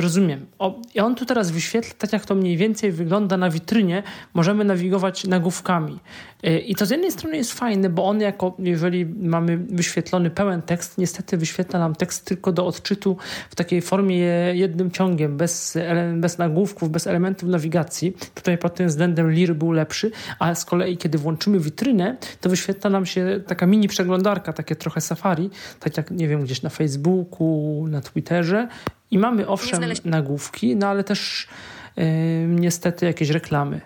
Rozumiem. 0.00 0.46
O, 0.58 0.80
I 0.94 1.00
on 1.00 1.14
tu 1.14 1.26
teraz 1.26 1.50
wyświetla, 1.50 1.94
tak 1.98 2.12
jak 2.12 2.24
to 2.24 2.34
mniej 2.34 2.56
więcej 2.56 2.92
wygląda 2.92 3.36
na 3.36 3.50
witrynie, 3.50 4.02
możemy 4.34 4.64
nawigować 4.64 5.24
nagłówkami. 5.24 5.98
Y, 6.46 6.58
I 6.58 6.74
to 6.74 6.86
z 6.86 6.90
jednej 6.90 7.12
strony 7.12 7.36
jest 7.36 7.52
fajne, 7.52 7.90
bo 7.90 8.06
on 8.06 8.20
jako, 8.20 8.56
jeżeli 8.58 9.06
mamy 9.06 9.56
wyświetlony 9.56 10.30
pełen 10.30 10.62
tekst, 10.62 10.98
niestety 10.98 11.36
wyświetla 11.36 11.78
nam 11.78 11.94
tekst 11.94 12.24
tylko 12.24 12.52
do 12.52 12.66
odczytu 12.66 13.16
w 13.50 13.54
takiej 13.54 13.82
formie 13.82 14.16
jednym 14.54 14.90
ciągiem, 14.90 15.36
bez, 15.36 15.78
bez 16.14 16.38
nagłówków, 16.38 16.90
bez 16.90 17.06
elementów 17.06 17.48
nawigacji. 17.48 18.16
Tutaj 18.34 18.58
pod 18.58 18.74
tym 18.74 18.88
względem 18.88 19.30
Lir 19.30 19.54
był 19.54 19.72
lepszy, 19.72 20.10
a 20.38 20.54
z 20.54 20.64
kolei 20.64 20.96
kiedy 20.96 21.18
włączymy 21.18 21.60
witrynę, 21.60 22.16
to 22.40 22.48
wyświetla 22.48 22.90
nam 22.90 23.06
się 23.06 23.40
taka 23.46 23.66
mini 23.66 23.88
przeglądarka, 23.88 24.52
takie 24.52 24.76
trochę 24.76 25.00
safari, 25.00 25.50
tak 25.80 25.96
jak, 25.96 26.10
nie 26.10 26.28
wiem, 26.28 26.44
gdzieś 26.44 26.62
na 26.62 26.70
Facebooku, 26.70 27.86
na 27.88 28.00
Twitterze 28.00 28.68
i 29.10 29.18
mamy 29.18 29.48
owszem 29.48 29.84
nagłówki, 30.04 30.76
no 30.76 30.86
ale 30.86 31.04
też 31.04 31.48
yy, 31.96 32.04
niestety 32.48 33.06
jakieś 33.06 33.30
reklamy. 33.30 33.80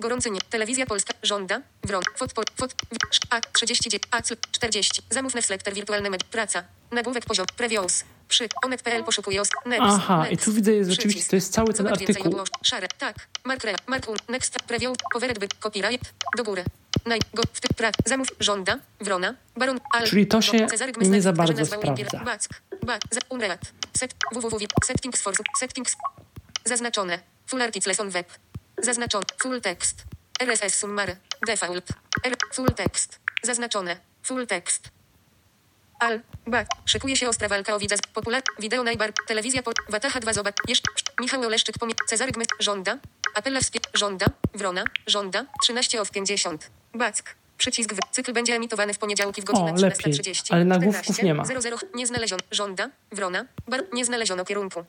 Gorący 0.00 0.30
nie. 0.30 0.40
Telewizja 0.50 0.86
Polska. 0.86 1.14
Żąda. 1.22 1.60
Wron. 1.84 2.02
Fot. 2.16 2.32
Fot. 2.32 2.50
fot 2.56 2.74
a. 3.30 3.40
39. 3.40 4.02
A. 4.10 4.22
40. 4.50 5.02
Zamów 5.10 5.34
Newsletter. 5.34 5.74
Wirtualne 5.74 6.10
med. 6.10 6.24
Praca. 6.24 6.64
Nagłówek 6.92 7.24
poziom. 7.24 7.46
Previews. 7.56 8.04
Przy. 8.28 8.48
Onet.pl 8.64 9.04
poszukuje 9.04 9.40
os. 9.40 9.48
Next. 9.66 9.82
Aha, 9.82 10.18
next. 10.18 10.32
i 10.32 10.44
tu 10.44 10.52
widzę 10.52 10.72
jest 10.72 10.90
rzeczywiście, 10.90 11.30
to 11.30 11.36
jest 11.36 11.52
cały 11.52 11.74
ten 11.74 11.86
artykuł. 11.86 12.34
Szare. 12.62 12.88
Tak. 12.98 13.16
Mark. 13.44 13.64
Re. 13.64 13.74
Mark. 13.86 14.08
Un. 14.08 14.16
Next. 14.28 14.58
Preview. 14.62 14.96
Powered 15.12 15.38
by. 15.38 15.48
Copyright. 15.60 16.12
Do 16.36 16.44
góry. 16.44 16.64
Naj. 17.06 17.20
Go. 17.34 17.42
W 17.52 17.60
typ. 17.60 17.74
Pra. 17.74 17.90
Zamów. 18.06 18.28
Żąda. 18.40 18.78
Wrona. 19.00 19.34
Baron. 19.56 19.80
Al. 19.92 20.06
Czyli 20.06 20.26
to 20.26 20.42
się 20.42 20.66
nie 21.00 21.22
za 21.22 21.32
bardzo 21.32 21.66
sprawdza. 21.66 22.24
Set. 23.96 24.14
www. 24.32 24.66
Settings 24.84 25.22
for. 25.22 25.34
Settings. 25.58 25.96
Zaznaczone. 26.64 27.18
Full 27.46 27.62
article 27.62 27.92
on 27.98 28.10
web. 28.10 28.26
Zaznaczone. 28.78 29.24
Full 29.42 29.60
text. 29.60 30.04
RSS 30.40 30.74
summary. 30.74 31.16
Default. 31.46 31.90
R. 32.24 32.36
Full 32.54 32.74
text. 32.74 33.18
Zaznaczone. 33.42 33.96
Full 34.22 34.46
text. 34.46 34.90
Al. 35.98 36.20
Back. 36.46 36.68
Szykuje 36.84 37.16
się 37.16 37.28
ostra 37.28 37.48
walka 37.48 37.74
o 37.74 37.78
widza. 37.78 37.96
Popular. 38.14 38.42
Wideo 38.58 38.82
najbar. 38.82 39.12
Telewizja 39.26 39.62
po. 39.62 39.72
Wataha 39.88 40.20
2 40.20 40.32
zobacz. 40.32 40.56
Jeszcze. 40.68 40.90
Michał 41.20 41.42
Oleszczyk 41.42 41.78
pomie. 41.78 41.94
Cezary 42.06 42.32
Gmest. 42.32 42.50
Żąda. 42.60 42.98
Apella 43.34 43.60
wspie. 43.60 43.80
Żąda. 43.94 44.26
Wrona. 44.54 44.84
Żąda. 45.06 45.46
13 45.62 46.00
of 46.00 46.10
50. 46.10 46.70
Back. 46.94 47.36
Przycisk 47.58 47.94
w. 47.94 47.98
Cykl 48.10 48.32
będzie 48.32 48.54
emitowany 48.54 48.94
w 48.94 48.98
poniedziałki 48.98 49.42
w 49.42 49.44
godzinę 49.44 49.72
O, 49.72 49.80
lepiej. 49.80 50.12
13.30. 50.12 50.54
Ale 50.54 50.64
nagłówków 50.64 51.02
14, 51.02 51.22
nie 51.26 51.34
ma. 51.34 51.44
00. 51.44 51.78
Nie 51.94 52.06
znaleziono. 52.06 52.42
Żąda. 52.50 52.90
Wrona. 53.12 53.46
Bar. 53.68 53.84
Nie 53.92 54.04
znaleziono 54.04 54.44
kierunku. 54.44 54.84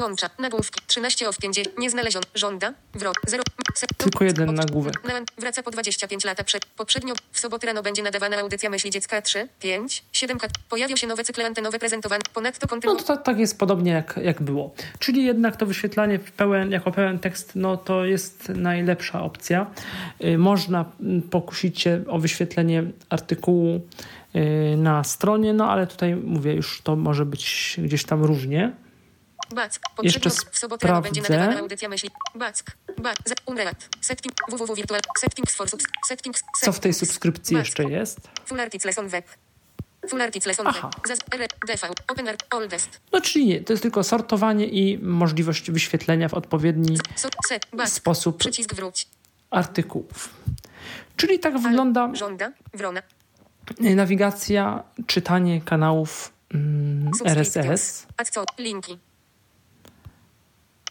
Łącza. 0.00 0.30
Nagłówki. 0.38 0.80
13 0.86 1.28
of 1.28 1.38
50. 1.38 1.78
Nie 1.78 1.90
znaleziono. 1.90 2.26
Żąda. 2.34 2.72
Wrot. 2.94 3.16
0. 3.26 3.42
Se, 3.74 3.86
Tylko 3.96 4.24
jeden 4.24 4.54
nagłówek. 4.54 4.94
Wraca 5.38 5.62
po 5.62 5.70
25 5.70 6.24
lata 6.24 6.44
przed. 6.44 6.66
Poprzednio 6.66 7.14
w 7.32 7.40
sobotę 7.40 7.66
rano 7.66 7.82
będzie 7.82 8.02
nadawana 8.02 8.36
audycja 8.36 8.70
Myśli 8.70 8.90
Dziecka 8.90 9.22
3, 9.22 9.48
5, 9.60 10.04
7 10.12 10.38
kat. 10.38 10.50
Pojawią 10.68 10.96
się 10.96 11.06
nowe 11.06 11.24
cykle 11.24 11.46
antenowe 11.46 11.78
prezentowane. 11.78 12.22
Ponadto 12.34 12.58
No 12.62 12.68
kontynu... 12.68 12.96
to 12.96 13.02
tak, 13.04 13.22
tak 13.22 13.38
jest 13.38 13.58
podobnie 13.58 13.92
jak, 13.92 14.20
jak 14.22 14.42
było. 14.42 14.74
Czyli 14.98 15.24
jednak 15.24 15.56
to 15.56 15.66
wyświetlanie 15.66 16.18
pełen, 16.18 16.70
jako 16.70 16.90
pełen 16.92 17.18
tekst, 17.18 17.52
no 17.54 17.76
to 17.76 18.04
jest 18.04 18.48
najlepsza 18.48 19.22
opcja. 19.22 19.66
Y, 20.24 20.38
Można 20.38 20.84
mm, 21.00 21.22
pokusić 21.22 21.80
się 21.80 22.04
o 22.08 22.18
wyświetlenie 22.18 22.84
artykułu 23.08 23.80
y, 24.36 24.76
na 24.76 25.04
stronie, 25.04 25.52
no 25.52 25.70
ale 25.70 25.86
tutaj 25.86 26.16
mówię, 26.16 26.54
już 26.54 26.80
to 26.82 26.96
może 26.96 27.26
być 27.26 27.76
gdzieś 27.84 28.04
tam 28.04 28.24
różnie. 28.24 28.72
Back. 29.54 29.80
Jeszcze 30.02 30.30
w 30.30 30.58
sobotę 30.58 30.88
rano 30.88 31.02
będzie 31.02 31.20
sprawdzę. 31.20 31.38
nadawana 31.38 31.60
audycja 31.60 31.88
Myśli. 31.88 32.10
Back. 32.34 32.64
Back. 33.02 33.18
Z. 33.24 33.32
Unreat. 33.46 33.88
Setting. 34.00 34.34
www. 34.48 34.74
Virtual. 34.74 35.00
Settings 35.18 35.54
for 35.54 35.70
subs. 35.70 35.84
Settings. 36.06 36.42
Co 36.60 36.72
w 36.72 36.80
tej 36.80 36.94
subskrypcji 36.94 37.56
jeszcze 37.56 37.84
jest? 37.84 38.20
Full 38.46 38.60
articles 38.60 38.98
on 38.98 39.08
web. 39.08 39.26
Full 40.08 40.22
articles 40.22 40.60
on 40.60 40.66
Aha. 40.66 40.90
web. 41.38 41.52
Open 42.08 42.28
Art. 42.28 42.54
Oldest. 42.54 43.00
No 43.12 43.20
czyli 43.20 43.46
nie, 43.46 43.60
to 43.60 43.72
jest 43.72 43.82
tylko 43.82 44.04
sortowanie 44.04 44.66
i 44.66 44.98
możliwość 44.98 45.70
wyświetlenia 45.70 46.28
w 46.28 46.34
odpowiedni 46.34 46.98
sposób 47.86 48.38
Przycisk 48.38 48.74
wróć. 48.74 49.06
artykułów. 49.50 50.28
Czyli 51.16 51.38
tak 51.38 51.58
wygląda 51.58 52.10
Żąda. 52.14 52.52
Wrona. 52.74 53.02
nawigacja, 53.80 54.82
czytanie 55.06 55.60
kanałów 55.60 56.32
mm, 56.54 57.10
RSS. 57.24 58.06
A 58.16 58.24
co? 58.24 58.44
Linki. 58.58 58.98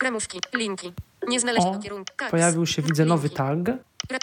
Ramówki. 0.02 0.40
Linki. 0.54 0.94
Nie 1.28 1.40
znaleziono 1.40 1.78
O, 1.78 1.80
kierunku. 1.80 2.12
Pojawił 2.32 2.66
się, 2.68 2.82
widzę, 2.82 3.06
nowy 3.06 3.30
tag. 3.30 3.58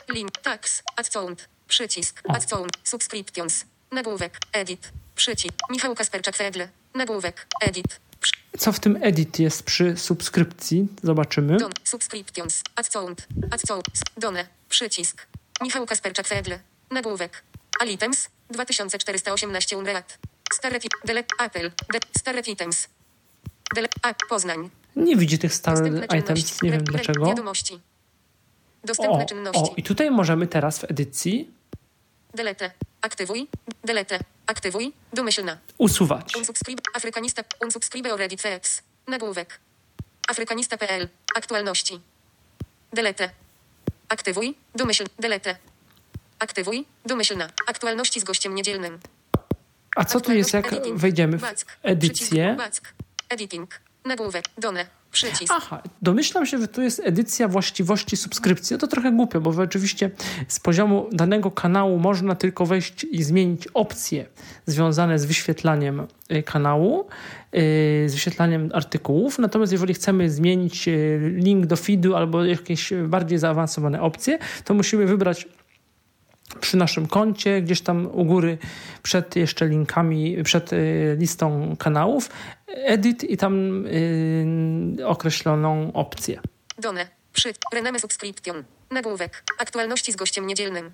Link. 0.08 0.30
Tax. 0.42 0.82
Adsound. 0.96 1.48
Przycisk. 1.68 2.22
O. 2.28 2.32
Adsound. 2.32 2.72
Subscriptions. 2.84 3.64
Nagłówek. 3.92 4.38
Edit. 4.52 4.92
Przycisk. 5.14 5.54
Michał 5.70 5.94
Kasperczak 5.94 6.36
Fedle. 6.36 6.68
Nagłówek. 6.94 7.46
Edit. 7.60 8.00
Co 8.58 8.72
w 8.72 8.80
tym 8.80 8.98
edit 9.02 9.38
jest 9.38 9.62
przy 9.62 9.96
subskrypcji? 9.96 10.86
Zobaczymy. 11.02 11.56
Don. 11.56 11.72
Subscriptions. 11.84 12.62
Adsound. 12.76 13.26
Adsound. 13.50 13.86
Done. 14.16 14.46
Przycisk. 14.68 15.26
Michał 15.62 15.86
Kasperczak 15.86 16.26
Fedle. 16.26 16.60
Nagłówek. 16.90 17.42
Alitems. 17.80 18.28
2418 18.50 19.78
Unreat. 19.78 20.18
Starret. 20.52 20.82
Delete. 21.04 21.34
Apple. 21.44 21.70
De, 21.92 21.98
Starret 22.18 22.48
Items. 22.48 22.88
Delete. 23.74 24.14
Poznań. 24.28 24.70
Nie 24.98 25.16
widzi 25.16 25.38
tych 25.38 25.54
star 25.54 25.78
items, 26.18 26.62
nie 26.62 26.70
wiem 26.70 26.84
dlaczego. 26.84 27.26
Wiadomości. 27.26 27.80
Dostępne 28.84 29.24
O, 29.24 29.26
czynności. 29.26 29.62
o, 29.62 29.74
i 29.76 29.82
tutaj 29.82 30.10
możemy 30.10 30.46
teraz 30.46 30.78
w 30.78 30.84
edycji 30.84 31.50
Delete. 32.34 32.70
Aktywuj. 33.00 33.48
Delete. 33.84 34.18
Aktywuj. 34.46 34.92
Domyślna. 35.12 35.58
usuwać. 35.78 36.36
Unsubscribe. 36.36 36.82
Afrykanista. 36.94 37.42
Unsubscribe 37.62 38.12
already 38.12 38.36
facts. 38.36 38.82
Nagłówek. 39.06 39.60
Afrykanista.pl. 40.28 41.08
Aktualności. 41.36 42.00
Delete. 42.92 43.30
Aktywuj. 44.08 44.54
Domyśl. 44.74 45.04
Delete. 45.18 45.56
Aktywuj. 46.38 46.84
Domyślna. 47.06 47.48
Aktualności 47.66 48.20
z 48.20 48.24
gościem 48.24 48.54
niedzielnym. 48.54 48.98
A 49.96 50.04
co 50.04 50.20
tu 50.20 50.32
jest, 50.32 50.52
jak 50.54 50.74
wejdziemy 50.94 51.38
w 51.38 51.44
edycję? 51.82 52.56
Editing. 53.28 53.80
Nagłówek. 54.04 54.44
Done. 54.58 54.86
Przycisk. 55.12 55.54
Aha, 55.56 55.82
domyślam 56.02 56.46
się, 56.46 56.58
że 56.58 56.68
tu 56.68 56.82
jest 56.82 57.00
edycja 57.04 57.48
właściwości 57.48 58.16
subskrypcji. 58.16 58.74
No 58.74 58.78
to 58.78 58.86
trochę 58.86 59.12
głupio, 59.12 59.40
bo 59.40 59.50
oczywiście 59.50 60.10
z 60.48 60.60
poziomu 60.60 61.08
danego 61.12 61.50
kanału 61.50 61.98
można 61.98 62.34
tylko 62.34 62.66
wejść 62.66 63.04
i 63.04 63.22
zmienić 63.22 63.68
opcje 63.74 64.26
związane 64.66 65.18
z 65.18 65.24
wyświetlaniem 65.24 66.06
y, 66.32 66.42
kanału, 66.42 67.06
y, 67.54 68.08
z 68.08 68.12
wyświetlaniem 68.14 68.70
artykułów. 68.74 69.38
Natomiast 69.38 69.72
jeżeli 69.72 69.94
chcemy 69.94 70.30
zmienić 70.30 70.88
y, 70.88 71.20
link 71.34 71.66
do 71.66 71.76
feedu 71.76 72.16
albo 72.16 72.44
jakieś 72.44 72.92
bardziej 73.06 73.38
zaawansowane 73.38 74.02
opcje, 74.02 74.38
to 74.64 74.74
musimy 74.74 75.06
wybrać 75.06 75.48
przy 76.60 76.76
naszym 76.76 77.06
koncie, 77.06 77.62
gdzieś 77.62 77.80
tam 77.80 78.06
u 78.06 78.24
góry 78.24 78.58
przed 79.02 79.36
jeszcze 79.36 79.68
linkami, 79.68 80.44
przed 80.44 80.72
y, 80.72 81.16
listą 81.18 81.76
kanałów, 81.78 82.30
edit 82.66 83.24
i 83.24 83.36
tam 83.36 83.86
y, 83.86 85.06
określoną 85.06 85.92
opcję. 85.92 86.40
Done. 86.78 87.08
Przy. 87.32 87.54
Rename 87.72 87.98
subscription. 88.00 88.64
Nagłówek. 88.90 89.44
Aktualności 89.58 90.12
z 90.12 90.16
gościem 90.16 90.46
niedzielnym. 90.46 90.92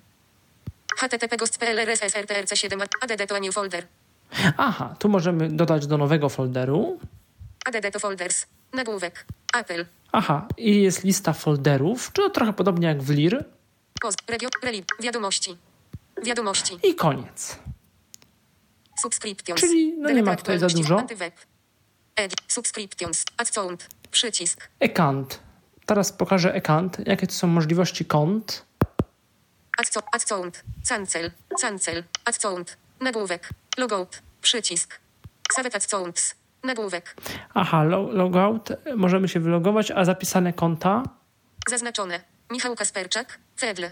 http 0.97 1.37
gost.pl 1.37 1.79
rssrtrc 1.79 2.55
7 2.55 2.81
add 2.81 3.27
to 3.27 3.35
a 3.35 3.39
new 3.39 3.53
folder. 3.53 3.83
Aha, 4.57 4.95
tu 4.99 5.09
możemy 5.09 5.49
dodać 5.49 5.87
do 5.87 5.97
nowego 5.97 6.29
folderu. 6.29 6.99
add 7.65 7.93
to 7.93 7.99
folders. 7.99 8.45
Nagłówek. 8.73 9.25
Apple. 9.57 9.85
Aha, 10.11 10.47
i 10.57 10.81
jest 10.81 11.03
lista 11.03 11.33
folderów, 11.33 12.11
czy 12.13 12.21
to 12.21 12.29
trochę 12.29 12.53
podobnie 12.53 12.87
jak 12.87 13.01
w 13.01 13.09
LIR. 13.09 13.45
Post. 14.05 14.19
Wiadomości. 14.99 15.57
Wiadomości. 16.23 16.79
I 16.83 16.95
koniec. 16.95 17.59
Subscriptions. 19.01 19.61
Czyli, 19.61 19.93
no 19.97 20.09
nie 20.09 20.23
ma 20.23 20.35
tutaj 20.35 20.59
za 20.59 20.67
dużo. 20.67 21.03
Edit. 22.15 22.37
Subscriptions. 22.47 23.23
Adsound. 23.37 23.87
Przycisk. 24.11 24.69
Ekant. 24.79 25.39
Teraz 25.85 26.11
pokażę 26.11 26.53
ekant. 26.53 27.07
Jakie 27.07 27.27
to 27.27 27.33
są 27.33 27.47
możliwości 27.47 28.05
kont? 28.05 28.65
Adsound. 30.11 30.63
Cancel. 30.89 31.31
Cancel. 31.61 32.03
Adsound. 32.25 32.77
Nagłówek. 33.01 33.49
Logout. 33.77 34.21
Przycisk. 34.41 34.99
Save 35.53 35.75
adsounds. 35.75 36.35
Nagłówek. 36.63 37.15
Aha, 37.53 37.83
lo- 37.83 38.11
logout. 38.11 38.69
Możemy 38.95 39.27
się 39.27 39.39
wylogować, 39.39 39.91
a 39.91 40.05
zapisane 40.05 40.53
konta? 40.53 41.03
Zaznaczone. 41.69 42.34
Michał 42.51 42.75
Kasperczak. 42.75 43.39
Fedle. 43.57 43.91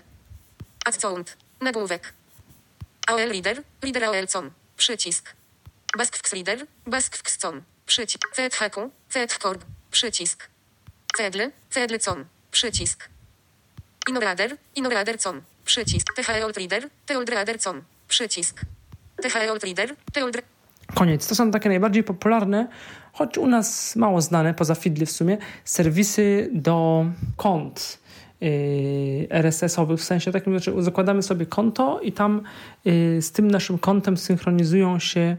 Adsound. 0.85 1.37
Nagłówek. 1.61 2.13
AOL 3.07 3.29
Reader, 3.29 3.63
Reader 3.81 4.03
AOL 4.03 4.27
COM, 4.27 4.51
przycisk. 4.77 5.33
Baskfx 5.97 6.33
Reader, 6.33 6.67
Baskfx 6.87 7.37
COM, 7.37 7.61
przycisk. 7.85 8.35
CEDHQ, 8.35 8.89
CEDHCORB, 9.09 9.65
przycisk. 9.91 10.49
Cedle, 11.17 11.51
Cedle 11.69 11.99
COM, 11.99 12.25
przycisk. 12.51 13.09
Inorader, 14.09 14.57
Inorader 14.75 15.19
COM, 15.19 15.41
przycisk. 15.65 16.13
THEOLT 16.15 16.57
Reader, 16.57 17.59
COM, 17.59 17.81
przycisk. 18.07 18.61
THEOLT 19.21 19.63
Reader, 19.63 19.95
THEOLT 20.13 20.37
Koniec. 20.93 21.27
To 21.27 21.35
są 21.35 21.51
takie 21.51 21.69
najbardziej 21.69 22.03
popularne, 22.03 22.67
choć 23.13 23.37
u 23.37 23.47
nas 23.47 23.95
mało 23.95 24.21
znane, 24.21 24.53
poza 24.53 24.75
Fidli 24.75 25.05
w 25.05 25.11
sumie, 25.11 25.37
serwisy 25.65 26.49
do 26.51 27.05
kont 27.37 27.97
RSS-owych, 29.29 29.99
w 29.99 30.03
sensie 30.03 30.32
takim, 30.32 30.60
że 30.60 30.84
zakładamy 30.84 31.23
sobie 31.23 31.45
konto 31.45 31.99
i 31.99 32.12
tam 32.12 32.41
yy, 32.86 33.21
z 33.21 33.32
tym 33.32 33.51
naszym 33.51 33.77
kontem 33.77 34.17
synchronizują 34.17 34.99
się 34.99 35.38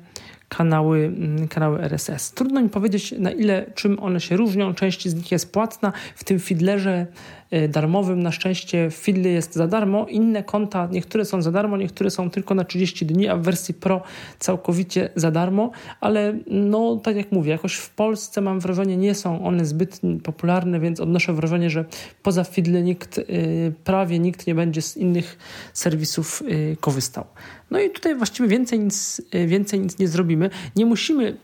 kanały, 0.49 0.99
mm, 0.99 1.49
kanały 1.49 1.81
RSS. 1.81 2.33
Trudno 2.33 2.63
mi 2.63 2.69
powiedzieć, 2.69 3.15
na 3.19 3.31
ile, 3.31 3.67
czym 3.75 3.99
one 3.99 4.21
się 4.21 4.37
różnią. 4.37 4.75
Część 4.75 5.09
z 5.09 5.15
nich 5.15 5.33
jest 5.33 5.53
płatna. 5.53 5.93
W 6.17 6.25
tym 6.25 6.39
Fidlerze 6.41 7.07
y, 7.07 7.44
darmowym 7.69 8.23
na 8.23 8.33
szczęście 8.33 8.89
Fidly 8.91 9.31
jest 9.31 9.55
za 9.55 9.67
darmo. 9.67 10.07
Inne 10.07 10.43
konta, 10.43 10.89
niektóre 10.93 11.25
są 11.25 11.43
za 11.43 11.53
darmo, 11.53 11.77
niektóre 11.77 12.11
są 12.11 12.31
tylko 12.31 12.55
na 12.55 12.65
30 12.65 13.07
dni, 13.07 13.29
a 13.29 13.37
w 13.37 13.43
wersji 13.43 13.75
Pro 13.75 14.03
całkowicie 14.39 15.11
za 15.17 15.31
darmo. 15.31 15.71
Ale 16.01 16.39
no, 16.47 16.97
tak 16.97 17.17
jak 17.17 17.33
mówię, 17.33 17.51
jakoś 17.51 17.75
w 17.75 17.91
Polsce 17.91 18.41
mam 18.41 18.61
wrażenie, 18.61 18.97
nie 18.97 19.15
są 19.15 19.45
one 19.47 19.65
zbyt 19.65 20.01
popularne, 20.23 20.81
więc 20.81 21.01
odnoszę 21.01 21.33
wrażenie, 21.33 21.71
że 21.71 21.85
poza 22.23 22.45
Fidle 22.45 22.83
nikt, 22.83 23.19
y, 23.19 23.73
prawie 23.85 24.19
nikt 24.19 24.47
nie 24.47 24.55
będzie 24.55 24.83
z 24.83 24.97
innych 24.97 25.39
serwisów 25.73 26.43
y, 26.43 26.77
korzystał. 26.81 27.25
No 27.71 27.81
i 27.81 27.91
tutaj 27.91 28.15
właściwie 28.15 28.49
więcej 28.49 28.79
nic, 28.79 29.23
więcej 29.47 29.81
nic 29.81 29.99
nie 29.99 30.09
zrobimy. 30.09 30.51
Nie 30.77 30.87
musimy, 30.87 31.37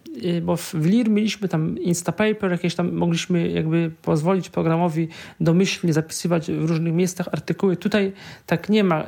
bo 0.43 0.57
w 0.57 0.75
LIR 0.75 1.09
mieliśmy 1.09 1.49
tam 1.49 1.79
Instapaper, 1.79 2.51
jakieś 2.51 2.75
tam 2.75 2.93
mogliśmy 2.93 3.49
jakby 3.49 3.91
pozwolić 4.03 4.49
programowi 4.49 5.09
domyślnie 5.41 5.93
zapisywać 6.03 6.51
w 6.51 6.65
różnych 6.65 6.93
miejscach 6.93 7.29
artykuły. 7.33 7.77
Tutaj 7.77 8.13
tak 8.47 8.69
nie 8.69 8.85
ma. 8.85 9.07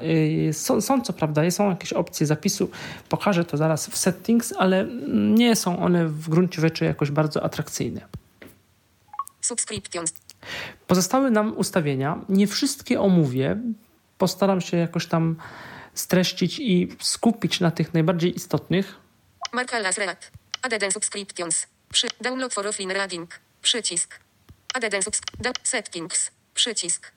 Są, 0.52 0.80
są 0.80 1.00
co 1.00 1.12
prawda, 1.12 1.50
są 1.50 1.70
jakieś 1.70 1.92
opcje 1.92 2.26
zapisu, 2.26 2.70
pokażę 3.08 3.44
to 3.44 3.56
zaraz 3.56 3.88
w 3.88 3.96
settings, 3.96 4.54
ale 4.58 4.86
nie 5.12 5.56
są 5.56 5.78
one 5.78 6.06
w 6.06 6.28
gruncie 6.28 6.60
rzeczy 6.60 6.84
jakoś 6.84 7.10
bardzo 7.10 7.42
atrakcyjne. 7.42 8.00
Subscriptions. 9.40 10.12
Pozostałe 10.86 11.30
nam 11.30 11.56
ustawienia. 11.56 12.18
Nie 12.28 12.46
wszystkie 12.46 13.00
omówię. 13.00 13.56
Postaram 14.18 14.60
się 14.60 14.76
jakoś 14.76 15.06
tam 15.06 15.36
streścić 15.94 16.58
i 16.58 16.88
skupić 17.00 17.60
na 17.60 17.70
tych 17.70 17.94
najbardziej 17.94 18.36
istotnych. 18.36 18.96
Marka 19.52 19.78
Lasreat. 19.78 20.30
Add 20.62 20.92
subscriptions. 20.92 21.66
Przy 21.92 22.06
download 22.20 22.54
for 22.54 22.66
offline 22.66 22.90
reading. 22.90 23.30
Przycisk. 23.62 24.18
Add 24.74 25.04
subs. 25.04 25.20
Settings. 25.62 26.30
Przycisk. 26.54 27.12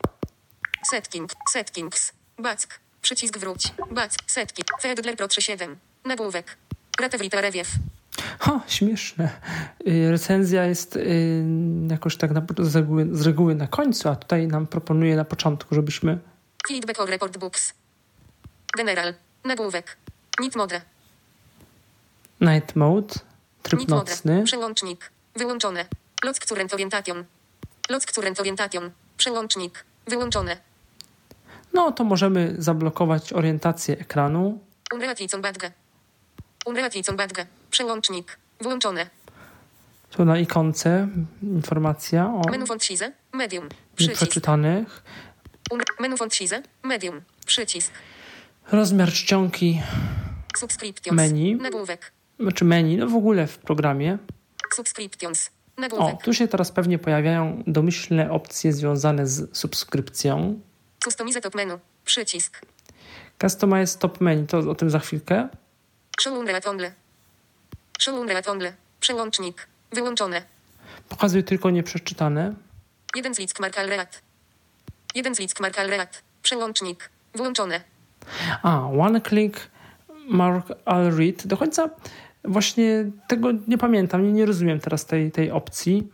Setting. 0.90 1.32
Settings. 1.52 2.14
Back. 2.38 2.80
Przycisk 3.02 3.38
wróć. 3.38 3.74
Back. 3.92 4.14
Setting. 4.28 4.68
Fedler 4.82 5.16
Pro 5.16 5.28
37. 5.28 5.78
Nagłówek. 6.06 6.58
Ratewrita 7.00 7.42
Rewiew. 7.42 7.68
Ha, 8.40 8.62
śmieszne. 8.68 9.30
Y, 9.88 10.12
recenzja 10.12 10.66
jest 10.66 10.96
y, 10.96 11.44
jakoś 11.90 12.18
tak 12.18 12.32
na, 12.32 12.42
z, 12.60 12.76
reguły, 12.76 13.08
z 13.12 13.22
reguły 13.22 13.56
na 13.56 13.68
końcu, 13.68 14.10
a 14.10 14.16
tutaj 14.16 14.48
nam 14.48 14.68
proponuje 14.68 15.16
na 15.16 15.26
początku, 15.26 15.76
żebyśmy. 15.76 16.20
Feedback 16.68 17.00
or 17.00 17.10
report 17.10 17.38
books. 17.38 17.74
General. 18.78 19.14
Nagłówek. 19.44 19.98
Nit 20.40 20.56
mode. 20.56 20.82
Night 22.42 22.76
mode. 22.76 23.14
Tryb 23.64 23.80
mode. 23.80 24.12
nocny. 24.12 24.44
Przełącznik. 24.44 25.12
Wyłączone. 25.36 25.86
Lock 26.24 26.46
current 26.46 26.74
orientation. 26.74 27.26
Lock 27.90 28.12
current 28.12 28.40
orientation. 28.40 28.92
Przełącznik. 29.18 29.86
Wyłączone. 30.08 30.58
No 31.74 31.92
to 31.92 32.04
możemy 32.04 32.56
zablokować 32.60 33.34
orientację 33.34 34.00
ekranu. 34.00 34.60
Przełącznik. 37.72 38.38
Włączone. 38.62 39.10
Tu 40.10 40.26
na 40.26 40.38
ikonce 40.40 41.08
informacja 41.44 42.26
o 42.26 42.42
Menu 42.52 42.68
font 42.68 42.84
size. 42.84 43.12
Medium. 43.34 43.70
Przycisk. 43.96 44.22
nieprzeczytanych. 44.22 45.04
Un- 45.72 45.82
menu 46.00 46.18
font 46.18 46.36
size. 46.36 46.64
Medium. 46.84 47.22
Przycisk. 47.46 47.92
Rozmiar 48.72 49.12
czcionki. 49.12 49.82
Menu. 51.12 51.56
Nagłówek. 51.56 52.12
znaczy 52.40 52.66
menu, 52.66 52.98
no 52.98 53.08
w 53.08 53.16
ogóle 53.16 53.48
w 53.48 53.58
programie. 53.58 54.18
Subscriptions. 54.76 55.50
O, 55.92 56.18
tu 56.24 56.34
się 56.34 56.48
teraz 56.48 56.72
pewnie 56.72 57.00
pojawiają 57.00 57.64
domyślne 57.68 58.32
opcje 58.32 58.74
związane 58.74 59.28
z 59.28 59.58
subskrypcją. 59.58 60.60
Customize 61.04 61.42
top 61.42 61.56
menu. 61.56 61.74
Przycisk. 62.06 62.62
Customize 63.42 63.98
top 63.98 64.22
menu, 64.22 64.48
to 64.48 64.58
o 64.58 64.76
tym 64.76 64.90
za 64.90 65.00
chwilkę. 65.00 65.50
Only. 66.28 66.92
Only. 68.48 68.74
Przełącznik. 69.00 69.68
Wyłączone. 69.92 70.42
Pokazuje 71.10 71.44
tylko 71.44 71.70
nieprzeczytane. 71.70 72.54
Jeden 73.16 73.36
z 73.36 73.40
lick 73.40 73.60
mark 73.60 73.78
alreat. 73.78 74.22
Jeden 75.16 75.36
z 75.36 75.40
lick 75.40 75.60
mark 75.60 75.80
alreat. 75.80 76.22
Przełącznik. 76.44 77.10
Włączone. 77.36 77.82
A, 78.64 78.90
one 79.00 79.22
click 79.22 79.60
mark 80.28 80.68
all 80.86 81.12
read. 81.18 81.48
Do 81.48 81.58
końca 81.58 81.90
właśnie 82.48 83.12
tego 83.28 83.50
nie 83.68 83.78
pamiętam, 83.78 84.24
nie, 84.24 84.32
nie 84.32 84.46
rozumiem 84.46 84.80
teraz 84.80 85.06
tej, 85.06 85.32
tej 85.32 85.52
opcji. 85.52 86.08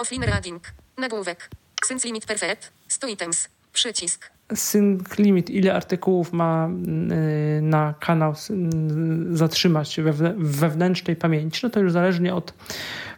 Offline 0.00 0.22
reading. 0.22 0.62
Nagłówek. 0.98 1.50
Since 1.84 2.08
limit 2.08 2.26
perfect. 2.26 2.72
100 2.88 3.06
items. 3.06 3.48
Przycisk. 3.72 4.30
Sync 4.54 5.18
limit, 5.18 5.50
ile 5.50 5.74
artykułów 5.74 6.32
ma 6.32 6.68
y, 6.68 7.62
na 7.62 7.94
kanał 8.00 8.32
y, 8.32 9.36
zatrzymać 9.36 10.00
wewnętrznej 10.36 11.16
pamięci, 11.16 11.60
no 11.62 11.70
to 11.70 11.80
już 11.80 11.92
zależnie 11.92 12.34
od 12.34 12.54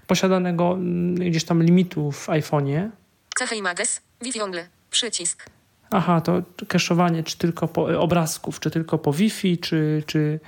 posiadanego 0.07 0.79
y, 1.21 1.31
gdzieś 1.31 1.45
tam 1.45 1.63
limitu 1.63 2.13
w 2.13 2.27
iPhone'ie. 2.27 2.91
Cechy 3.39 3.57
images. 3.57 4.01
Wi-Fi 4.23 4.41
only. 4.43 4.69
Przycisk. 4.91 5.47
Aha, 5.91 6.21
to 6.21 6.43
cache'owanie 6.57 7.25
czy 7.25 7.39
tylko 7.39 7.69
po 7.69 8.01
obrazków, 8.01 8.61
czy 8.61 8.71
tylko 8.71 8.99
po 8.99 9.13
Wi-Fi, 9.13 9.59
czy, 9.59 10.03
czy... 10.07 10.41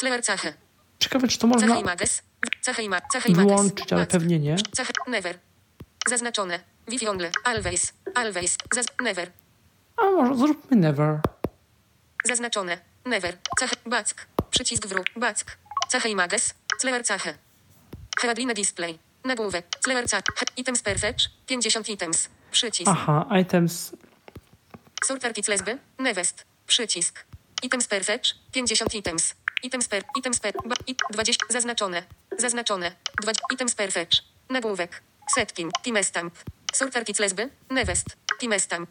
Clear 0.00 0.22
cechy. 0.22 0.54
Ciekawe, 0.98 1.28
czy 1.28 1.38
to 1.38 1.46
można 1.46 1.82
wyłączyć, 3.28 3.92
ale 3.92 4.06
pewnie 4.06 4.38
nie. 4.38 4.56
Cechy. 4.72 4.92
Never. 5.06 5.38
Zaznaczone. 6.08 6.60
Wi-Fi 6.88 7.08
only. 7.08 7.30
Always. 7.44 7.92
Always. 8.14 8.56
Zaz- 8.74 9.02
never. 9.02 9.30
A 9.96 10.04
może 10.10 10.36
zróbmy 10.36 10.76
never. 10.76 11.20
Zaznaczone. 12.24 12.78
Never. 13.04 13.38
Cechy. 13.58 13.76
Back. 13.86 14.26
Przycisk 14.50 14.86
wróg. 14.86 15.06
Back. 15.16 15.58
Cechy 15.88 16.08
images. 16.08 16.54
Clear 16.80 17.04
cechy. 17.04 17.34
Headline 18.20 18.54
display. 18.54 18.98
Nagłówek. 19.24 19.66
Clear 19.84 20.08
cechy. 20.08 20.22
Items 20.56 20.82
perfect. 20.82 21.20
50 21.46 21.88
items. 21.88 22.28
Przycisk. 22.50 22.88
Aha, 22.90 23.26
items. 23.40 23.92
Sort 25.04 25.24
article 25.24 25.54
lesby. 25.54 25.78
Nevest. 25.98 26.44
Przycisk. 26.66 27.24
Items 27.62 27.86
perfect. 27.88 28.34
50 28.52 28.94
items. 28.94 29.34
Items 29.62 29.88
per. 29.88 30.02
Items 30.18 30.40
per. 30.40 30.52
Ba, 30.66 30.74
it, 30.86 30.98
20. 31.10 31.46
Zaznaczone. 31.50 32.02
Zaznaczone. 32.38 32.92
20. 33.22 33.42
Items 33.54 33.74
perfect. 33.74 34.12
Nagłówek. 34.50 35.02
Setting. 35.34 35.72
Timestamp. 35.82 36.34
Sort 36.74 36.96
article 36.96 37.24
lesby. 37.24 37.50
Nevest. 37.70 38.06
Timestamp. 38.40 38.90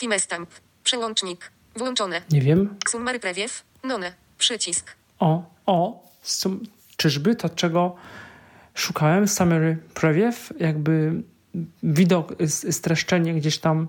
Timestamp. 0.00 0.50
Przełącznik. 0.84 1.50
Włączone. 1.76 2.22
Nie 2.30 2.40
wiem. 2.40 2.76
Summary 2.88 3.20
prewiew. 3.20 3.62
None. 3.84 4.12
Przycisk. 4.38 4.96
O, 5.18 5.44
o. 5.66 6.02
Sum, 6.22 6.62
czyżby 6.96 7.36
to, 7.36 7.48
czego 7.48 7.96
szukałem? 8.74 9.28
Summary 9.28 9.76
preview, 9.94 10.52
jakby 10.58 11.22
widok, 11.82 12.34
streszczenie 12.70 13.34
gdzieś 13.34 13.58
tam, 13.58 13.88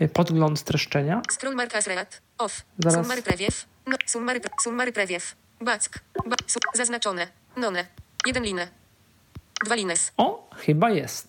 y, 0.00 0.08
podgląd 0.08 0.58
streszczenia. 0.58 1.22
Scroll 1.32 1.54
markas 1.54 1.86
reat. 1.86 2.20
Off. 2.38 2.64
Zaraz. 2.78 3.02
Summary 3.06 3.22
prewiew. 3.22 3.66
No. 3.88 3.96
Summary, 4.06 4.40
summary 4.64 4.92
prewiew. 4.92 5.22
Back. 5.60 6.00
Ba, 6.26 6.36
su, 6.46 6.58
zaznaczone. 6.74 7.28
None. 7.56 7.86
Jeden 8.26 8.42
linę. 8.44 8.68
Dwa 9.64 9.74
lines. 9.74 10.12
O, 10.16 10.50
chyba 10.56 10.90
jest. 10.90 11.26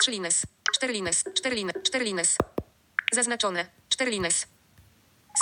3 0.00 0.10
lines. 0.10 0.46
4 0.74 0.92
lines. 0.92 1.24
4 1.34 1.56
lines. 1.56 1.74
4 1.82 2.04
lines. 2.04 2.36
Zaznaczone. 3.12 3.66
4 3.88 4.10
lines. 4.10 4.46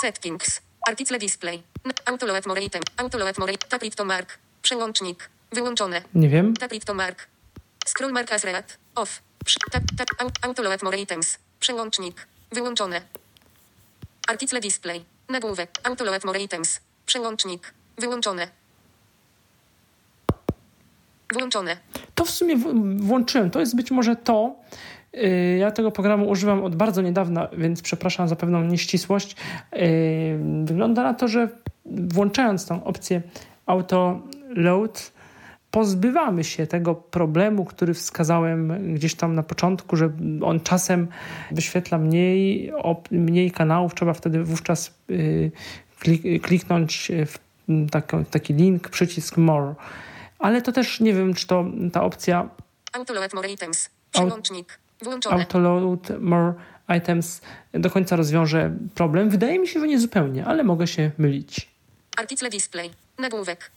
Settings. 0.01 0.61
Article 0.87 1.19
display. 1.19 1.63
N- 1.85 1.93
Autoload 2.05 2.45
more 2.45 2.61
item. 2.61 2.81
Autoload 2.97 3.37
more. 3.37 3.57
Tapit 3.57 3.95
to 3.95 4.05
mark. 4.05 4.37
Przełącznik. 4.61 5.29
Wyłączone. 5.51 6.01
Nie 6.15 6.29
wiem. 6.29 6.53
Tapit 6.55 6.85
to 6.85 6.93
mark. 6.93 7.27
Scroll 7.87 8.11
mark 8.11 8.31
as 8.31 8.43
read. 8.43 8.77
Off. 8.95 9.21
Tap, 9.71 9.83
tap, 9.97 10.07
au- 10.19 10.31
autoload 10.47 10.83
more 10.83 10.97
items. 10.97 11.37
Przełącznik. 11.59 12.27
Wyłączone. 12.51 13.01
Article 14.27 14.59
display. 14.59 15.05
Nagłówek. 15.29 15.71
Autoload 15.83 16.25
more 16.25 16.39
items. 16.39 16.79
Przełącznik. 17.05 17.73
Wyłączone. 17.97 18.47
Włączone. 21.33 21.77
To 22.15 22.25
w 22.25 22.29
sumie 22.29 22.55
włączyłem. 22.97 23.49
To 23.51 23.59
jest 23.59 23.75
być 23.75 23.91
może 23.91 24.15
to. 24.15 24.55
Yy, 25.13 25.57
Ja 25.57 25.71
tego 25.71 25.91
programu 25.91 26.29
używam 26.29 26.63
od 26.63 26.75
bardzo 26.75 27.01
niedawna, 27.01 27.47
więc 27.57 27.81
przepraszam 27.81 28.27
za 28.27 28.35
pewną 28.35 28.63
nieścisłość. 28.63 29.35
Yy, 29.71 29.79
Wygląda 30.65 31.03
na 31.03 31.13
to, 31.13 31.27
że 31.27 31.49
włączając 31.85 32.65
tą 32.67 32.83
opcję 32.83 33.21
Auto 33.65 34.21
Load, 34.49 35.12
pozbywamy 35.73 36.43
się 36.43 36.67
tego 36.67 36.95
problemu, 36.95 37.65
który 37.65 37.93
wskazałem 37.93 38.93
gdzieś 38.95 39.15
tam 39.15 39.35
na 39.35 39.43
początku, 39.43 39.95
że 39.95 40.11
on 40.41 40.59
czasem 40.59 41.07
wyświetla 41.51 41.97
mniej, 41.97 42.71
mniej 43.11 43.51
kanałów. 43.51 43.95
Trzeba 43.95 44.13
wtedy 44.13 44.43
wówczas 44.43 44.93
klik- 45.99 46.41
kliknąć 46.41 47.11
w 47.25 47.37
taki, 47.91 48.17
taki 48.31 48.53
link, 48.53 48.89
przycisk 48.89 49.37
More. 49.37 49.75
Ale 50.39 50.61
to 50.61 50.71
też 50.71 50.99
nie 50.99 51.13
wiem, 51.13 51.33
czy 51.33 51.47
to 51.47 51.65
ta 51.93 52.03
opcja 52.03 52.49
Autoload 52.93 53.33
more 53.33 53.49
items. 53.51 53.89
Przełącznik. 54.11 54.79
Włączone. 55.01 55.35
Autoload 55.35 56.09
More 56.19 56.53
Items 56.97 57.41
do 57.73 57.89
końca 57.89 58.15
rozwiąże 58.15 58.71
problem. 58.95 59.29
Wydaje 59.29 59.59
mi 59.59 59.67
się, 59.67 59.79
że 59.79 59.87
nie 59.87 59.99
zupełnie, 59.99 60.45
ale 60.45 60.63
mogę 60.63 60.87
się 60.87 61.11
mylić. 61.17 61.69
Article 62.17 62.49
display. 62.49 62.89
Nagłówek. 63.19 63.71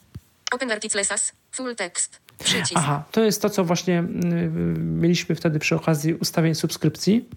Open 0.53 0.73
article 0.73 1.05
SAS. 1.05 1.33
Full 1.57 1.77
text. 1.77 2.21
Przycisk. 2.45 2.73
Aha, 2.75 3.05
to 3.13 3.21
jest 3.21 3.43
to, 3.43 3.51
co 3.51 3.65
właśnie 3.65 3.99
mm, 3.99 5.01
mieliśmy 5.01 5.35
wtedy 5.35 5.59
przy 5.59 5.75
okazji 5.77 6.15
ustawień 6.15 6.55
subskrypcji. 6.55 7.29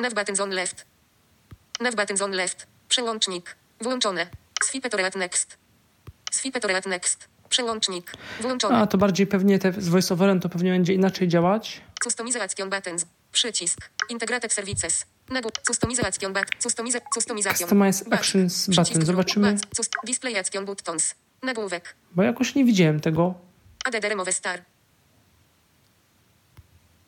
Nav 0.00 0.14
buttons 0.14 0.40
on 0.40 0.50
left. 0.50 0.86
Nav 1.80 1.94
buttons 1.94 2.22
on 2.22 2.30
left. 2.30 2.66
Przełącznik. 2.88 3.56
Włączone. 3.80 4.26
Swipe 4.64 4.90
to 4.90 4.96
read 4.96 5.16
next. 5.16 5.58
Swipe 6.30 6.60
to 6.60 6.68
read 6.68 6.86
next. 6.86 7.28
Przełącznik. 7.48 8.12
Włączone. 8.40 8.78
A 8.78 8.86
to 8.86 8.98
bardziej 8.98 9.26
pewnie 9.26 9.58
te 9.58 9.72
z 9.72 9.88
voiceoverem 9.88 10.40
to 10.40 10.48
pewnie 10.48 10.70
będzie 10.70 10.94
inaczej 10.94 11.28
działać. 11.28 11.80
Customization 12.02 12.70
buttons. 12.70 13.06
Przycisk. 13.32 13.90
Integrated 14.08 14.52
services. 14.52 15.06
Nagłówek. 15.30 15.62
Customization 15.66 16.32
but. 16.32 16.44
Customiza. 16.58 16.98
Customization. 17.14 17.68
Customize. 17.68 18.04
Actions 18.10 18.66
button. 18.66 19.04
Zobaczymy, 19.04 19.56
Display 20.06 20.38
action 20.38 20.64
buttons. 20.64 21.14
Nagłówek. 21.42 21.94
bo 22.14 22.22
jakoś 22.22 22.54
nie 22.54 22.64
widziałem 22.64 23.00
tego. 23.00 23.49
ADD 23.84 24.04
remove 24.04 24.32
star. 24.32 24.62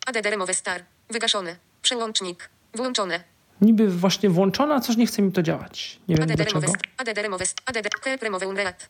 ADD 0.05 0.25
remove 0.25 0.53
star. 0.53 0.83
Wygaszony. 1.09 1.55
Przełącznik. 1.81 2.49
Włączone. 2.73 3.23
Niby 3.61 3.89
właśnie 3.89 4.29
włączona, 4.29 4.75
a 4.75 4.79
coś 4.79 4.97
nie 4.97 5.07
chce 5.07 5.21
mi 5.21 5.31
to 5.31 5.41
działać. 5.43 5.99
Nie 6.07 6.15
wiem 6.15 6.23
ADD 6.23 6.39
remove 6.39 6.65
dlaczego. 6.65 6.73
ADD 6.97 7.17
remove 7.17 7.41
ADD 7.65 7.89
Keep 8.01 8.23
remove 8.23 8.43
unread. 8.47 8.89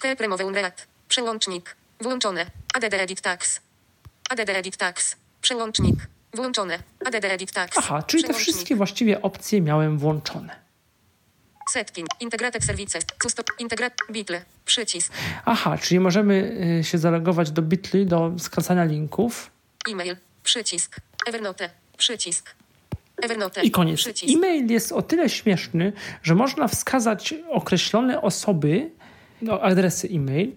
Keep 0.00 0.20
remove 0.20 0.44
unread. 0.44 0.86
Przełącznik. 1.08 1.76
Włączone. 2.00 2.46
ADD 2.74 2.94
edit 2.94 3.20
tax. 3.20 3.60
ADD 4.30 4.50
edit 4.50 4.76
tax. 4.76 5.16
Przełącznik. 5.40 5.96
Włączone. 6.34 6.78
ADD 7.06 7.24
edit 7.24 7.52
tax. 7.52 7.78
Aha, 7.78 8.02
czyli 8.02 8.24
te 8.24 8.34
wszystkie 8.34 8.76
właściwie 8.76 9.22
opcje 9.22 9.60
miałem 9.60 9.98
włączone. 9.98 10.65
Setting. 11.70 12.06
Integrated 12.20 12.64
services. 12.64 13.04
Custo. 13.22 13.42
Integrat. 13.58 13.92
Bitle. 14.10 14.42
Przycisk. 14.64 15.12
Aha, 15.44 15.78
czyli 15.78 16.00
możemy 16.00 16.58
y, 16.80 16.84
się 16.84 16.98
zalogować 16.98 17.50
do 17.50 17.62
Bitly, 17.62 18.06
do 18.06 18.32
skracania 18.38 18.84
linków. 18.84 19.50
E-mail. 19.90 20.16
Przycisk. 20.42 20.96
Evernote. 21.26 21.70
Przycisk. 21.96 22.54
Evernote. 23.22 23.62
I 23.62 23.70
koniec. 23.70 24.00
Przycisk. 24.00 24.36
E-mail 24.36 24.66
jest 24.66 24.92
o 24.92 25.02
tyle 25.02 25.28
śmieszny, 25.28 25.92
że 26.22 26.34
można 26.34 26.68
wskazać 26.68 27.34
określone 27.50 28.22
osoby, 28.22 28.90
no, 29.42 29.62
adresy 29.62 30.08
e-mail 30.12 30.52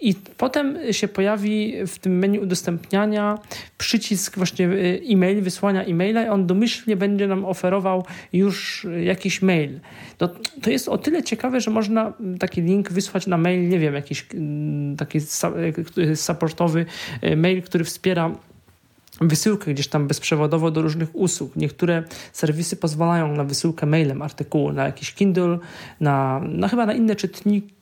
i 0.00 0.14
potem 0.14 0.78
się 0.92 1.08
pojawi 1.08 1.74
w 1.86 1.98
tym 1.98 2.18
menu 2.18 2.38
udostępniania 2.38 3.38
przycisk 3.78 4.36
właśnie 4.36 4.66
y, 4.66 5.00
e-mail, 5.08 5.42
wysłania 5.42 5.84
e-maila 5.84 6.26
i 6.26 6.28
on 6.28 6.46
domyślnie 6.46 6.96
będzie 6.96 7.26
nam 7.26 7.44
oferował 7.44 8.04
już 8.32 8.84
y, 8.84 9.04
jakiś 9.04 9.42
mail. 9.42 9.80
To, 10.18 10.28
to 10.62 10.70
jest 10.70 10.88
o 10.88 10.98
tyle 10.98 11.22
ciekawe, 11.22 11.60
że 11.60 11.70
można 11.70 12.12
taki 12.38 12.62
link 12.62 12.92
wysłać 12.92 13.26
na 13.26 13.36
mail, 13.36 13.68
nie 13.68 13.78
wiem, 13.78 13.94
jakiś 13.94 14.26
mm, 14.34 14.96
taki 14.96 15.18
y, 15.98 16.16
supportowy 16.16 16.86
mail, 17.36 17.62
który 17.62 17.84
wspiera 17.84 18.30
wysyłkę 19.20 19.74
gdzieś 19.74 19.88
tam 19.88 20.06
bezprzewodowo 20.06 20.70
do 20.70 20.82
różnych 20.82 21.16
usług. 21.16 21.56
Niektóre 21.56 22.02
serwisy 22.32 22.76
pozwalają 22.76 23.36
na 23.36 23.44
wysyłkę 23.44 23.86
mailem 23.86 24.22
artykułu 24.22 24.72
na 24.72 24.84
jakiś 24.84 25.12
Kindle, 25.14 25.58
na, 26.00 26.40
na 26.48 26.68
chyba 26.68 26.86
na 26.86 26.94
inne 26.94 27.16
czytniki. 27.16 27.81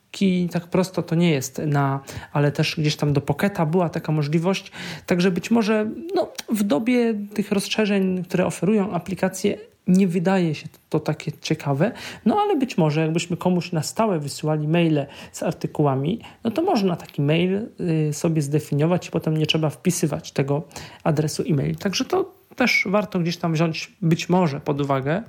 Tak 0.51 0.67
prosto 0.67 1.03
to 1.03 1.15
nie 1.15 1.31
jest, 1.31 1.61
na, 1.67 1.99
ale 2.33 2.51
też 2.51 2.75
gdzieś 2.79 2.95
tam 2.95 3.13
do 3.13 3.21
Pocketa 3.21 3.65
była 3.65 3.89
taka 3.89 4.11
możliwość. 4.11 4.71
Także 5.05 5.31
być 5.31 5.51
może 5.51 5.89
no, 6.15 6.31
w 6.49 6.63
dobie 6.63 7.13
tych 7.33 7.51
rozszerzeń, 7.51 8.23
które 8.23 8.45
oferują 8.45 8.91
aplikacje, 8.91 9.57
nie 9.87 10.07
wydaje 10.07 10.55
się 10.55 10.67
to 10.89 10.99
takie 10.99 11.31
ciekawe, 11.41 11.91
no 12.25 12.37
ale 12.41 12.55
być 12.55 12.77
może 12.77 13.01
jakbyśmy 13.01 13.37
komuś 13.37 13.71
na 13.71 13.83
stałe 13.83 14.19
wysyłali 14.19 14.67
maile 14.67 15.05
z 15.31 15.43
artykułami, 15.43 16.19
no 16.43 16.51
to 16.51 16.61
można 16.61 16.95
taki 16.95 17.21
mail 17.21 17.67
y, 18.09 18.13
sobie 18.13 18.41
zdefiniować 18.41 19.07
i 19.07 19.11
potem 19.11 19.37
nie 19.37 19.45
trzeba 19.45 19.69
wpisywać 19.69 20.31
tego 20.31 20.63
adresu 21.03 21.43
e-mail. 21.49 21.75
Także 21.75 22.05
to 22.05 22.40
też 22.55 22.83
warto 22.89 23.19
gdzieś 23.19 23.37
tam 23.37 23.53
wziąć 23.53 23.91
być 24.01 24.29
może 24.29 24.59
pod 24.59 24.81
uwagę. 24.81 25.23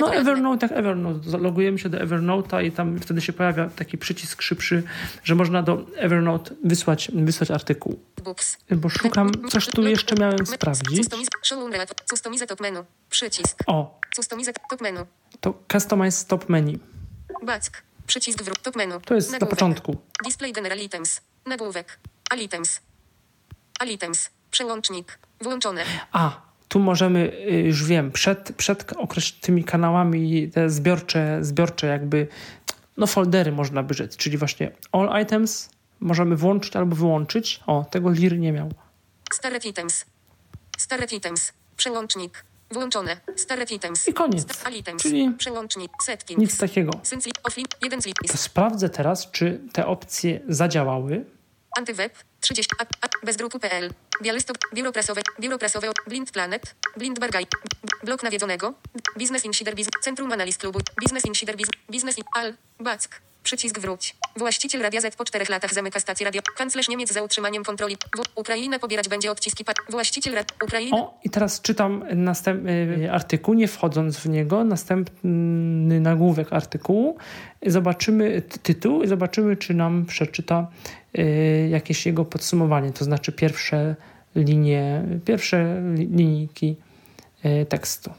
No 0.00 0.14
Evernote 0.14 0.66
jak 0.66 0.78
Evernote, 0.78 1.38
logujemy 1.38 1.78
się 1.78 1.88
do 1.88 1.98
Evernote'a 1.98 2.64
i 2.64 2.72
tam 2.72 2.98
wtedy 2.98 3.20
się 3.20 3.32
pojawia 3.32 3.68
taki 3.68 3.98
przycisk 3.98 4.42
szybszy, 4.42 4.82
że 5.24 5.34
można 5.34 5.62
do 5.62 5.86
Evernote 5.96 6.54
wysłać, 6.64 7.10
wysłać 7.14 7.50
artykuł. 7.50 8.00
Bo 8.70 8.88
szukam, 8.88 9.30
coś 9.48 9.66
tu 9.66 9.88
jeszcze 9.88 10.14
miałem 10.14 10.46
sprawdzić. 10.46 11.08
Top. 11.08 11.20
O, 13.66 14.00
top 14.16 14.82
to 15.40 15.54
Customize 15.72 16.16
Stop 16.16 16.48
Menu. 16.48 16.78
Back. 17.42 17.82
Przycisk 18.06 18.42
wróg. 18.42 18.58
Top 18.58 18.76
menu. 18.76 19.00
To 19.04 19.14
jest 19.14 19.40
na 19.40 19.46
początku. 19.46 19.96
Display 20.24 20.52
general 20.52 20.78
items. 20.78 21.20
Nagłówek. 21.46 21.98
All 22.30 22.38
items. 22.38 22.80
All 23.80 23.88
items. 23.88 24.30
Przełącznik. 24.50 25.18
Włączone. 25.42 25.84
A, 26.12 26.40
tu 26.68 26.78
możemy, 26.80 27.32
y, 27.50 27.50
już 27.52 27.84
wiem, 27.84 28.12
przed, 28.12 28.52
przed 28.56 28.92
okres 28.96 29.32
tymi 29.40 29.64
kanałami 29.64 30.50
te 30.50 30.70
zbiorcze, 30.70 31.38
zbiorcze 31.40 31.86
jakby, 31.86 32.28
no 32.96 33.06
foldery 33.06 33.52
można 33.52 33.82
by 33.82 33.94
rzec, 33.94 34.16
czyli 34.16 34.38
właśnie 34.38 34.70
all 34.92 35.22
items 35.22 35.70
możemy 36.00 36.36
włączyć 36.36 36.76
albo 36.76 36.96
wyłączyć. 36.96 37.60
O, 37.66 37.84
tego 37.90 38.10
lir 38.10 38.38
nie 38.38 38.52
miał. 38.52 38.70
Starred 39.32 39.64
items. 39.64 40.04
Starred 40.78 41.12
items. 41.12 41.52
Przełącznik. 41.76 42.44
Włączone. 42.70 43.16
Starred 43.36 43.70
items. 43.70 44.08
I 44.08 44.12
koniec. 44.14 44.42
Sta- 44.42 44.66
All 44.66 44.74
items. 44.74 45.02
Czyli 45.02 45.30
Przełącznik. 45.38 45.90
Settings. 46.04 46.40
Nic 46.40 46.58
takiego. 46.58 46.92
To 48.28 48.36
sprawdzę 48.38 48.88
teraz, 48.88 49.30
czy 49.30 49.60
te 49.72 49.86
opcje 49.86 50.40
zadziałały. 50.48 51.24
Antyweb 51.78 52.12
30 52.42 52.70
a, 52.78 52.82
a, 53.06 53.08
bez 53.26 53.36
druku.pl 53.36 53.90
Białystok 54.22 54.56
Biuro 54.74 54.92
Prasowe 54.92 55.22
Biuro 55.40 55.58
Prasowe 55.58 55.88
Blind 56.08 56.30
Planet 56.30 56.74
Blind 56.96 57.18
Bargaj 57.18 57.46
Blok 58.04 58.22
Nawiedzonego 58.22 58.74
Biznes 59.18 59.44
Insider 59.44 59.74
Biz 59.74 59.88
Centrum 60.02 60.32
Analiz 60.32 60.58
Klubu 60.58 60.80
Biznes 61.00 61.24
Insider 61.24 61.56
Biz 61.56 61.68
Biznes 61.90 62.18
in 62.18 62.24
Al 62.34 62.54
Back 62.80 63.20
Przycisk 63.42 63.78
wróć. 63.78 64.16
Właściciel 64.36 64.82
Radia 64.82 65.00
Z 65.00 65.16
po 65.16 65.24
czterech 65.24 65.48
latach 65.48 65.74
zamyka 65.74 66.00
stację 66.00 66.24
radio. 66.24 66.42
Kanclerz 66.56 66.88
Niemiec 66.88 67.12
za 67.12 67.22
utrzymaniem 67.22 67.64
kontroli. 67.64 67.96
W. 68.16 68.22
Ukraina 68.34 68.78
pobierać 68.78 69.08
będzie 69.08 69.30
odciski 69.30 69.64
pa- 69.64 69.72
Właściciel 69.90 70.34
rad 70.34 70.52
Ukraina. 70.64 70.96
O, 70.96 71.20
i 71.24 71.30
teraz 71.30 71.60
czytam 71.60 72.04
następ, 72.14 72.66
y, 72.68 73.12
artykuł, 73.12 73.54
nie 73.54 73.68
wchodząc 73.68 74.16
w 74.16 74.28
niego, 74.28 74.64
następny 74.64 76.00
nagłówek 76.00 76.52
artykułu. 76.52 77.16
Zobaczymy 77.66 78.42
tytuł 78.62 79.02
i 79.02 79.06
zobaczymy, 79.08 79.56
czy 79.56 79.74
nam 79.74 80.06
przeczyta 80.06 80.66
jakieś 81.70 82.06
jego 82.06 82.24
podsumowanie, 82.24 82.92
to 82.92 83.04
znaczy 83.04 83.32
pierwsze 83.32 83.96
linie, 84.34 85.02
pierwsze 85.24 85.82
li- 85.94 86.06
linijki 86.06 86.76
y, 87.44 87.66
tekstu. 87.66 88.10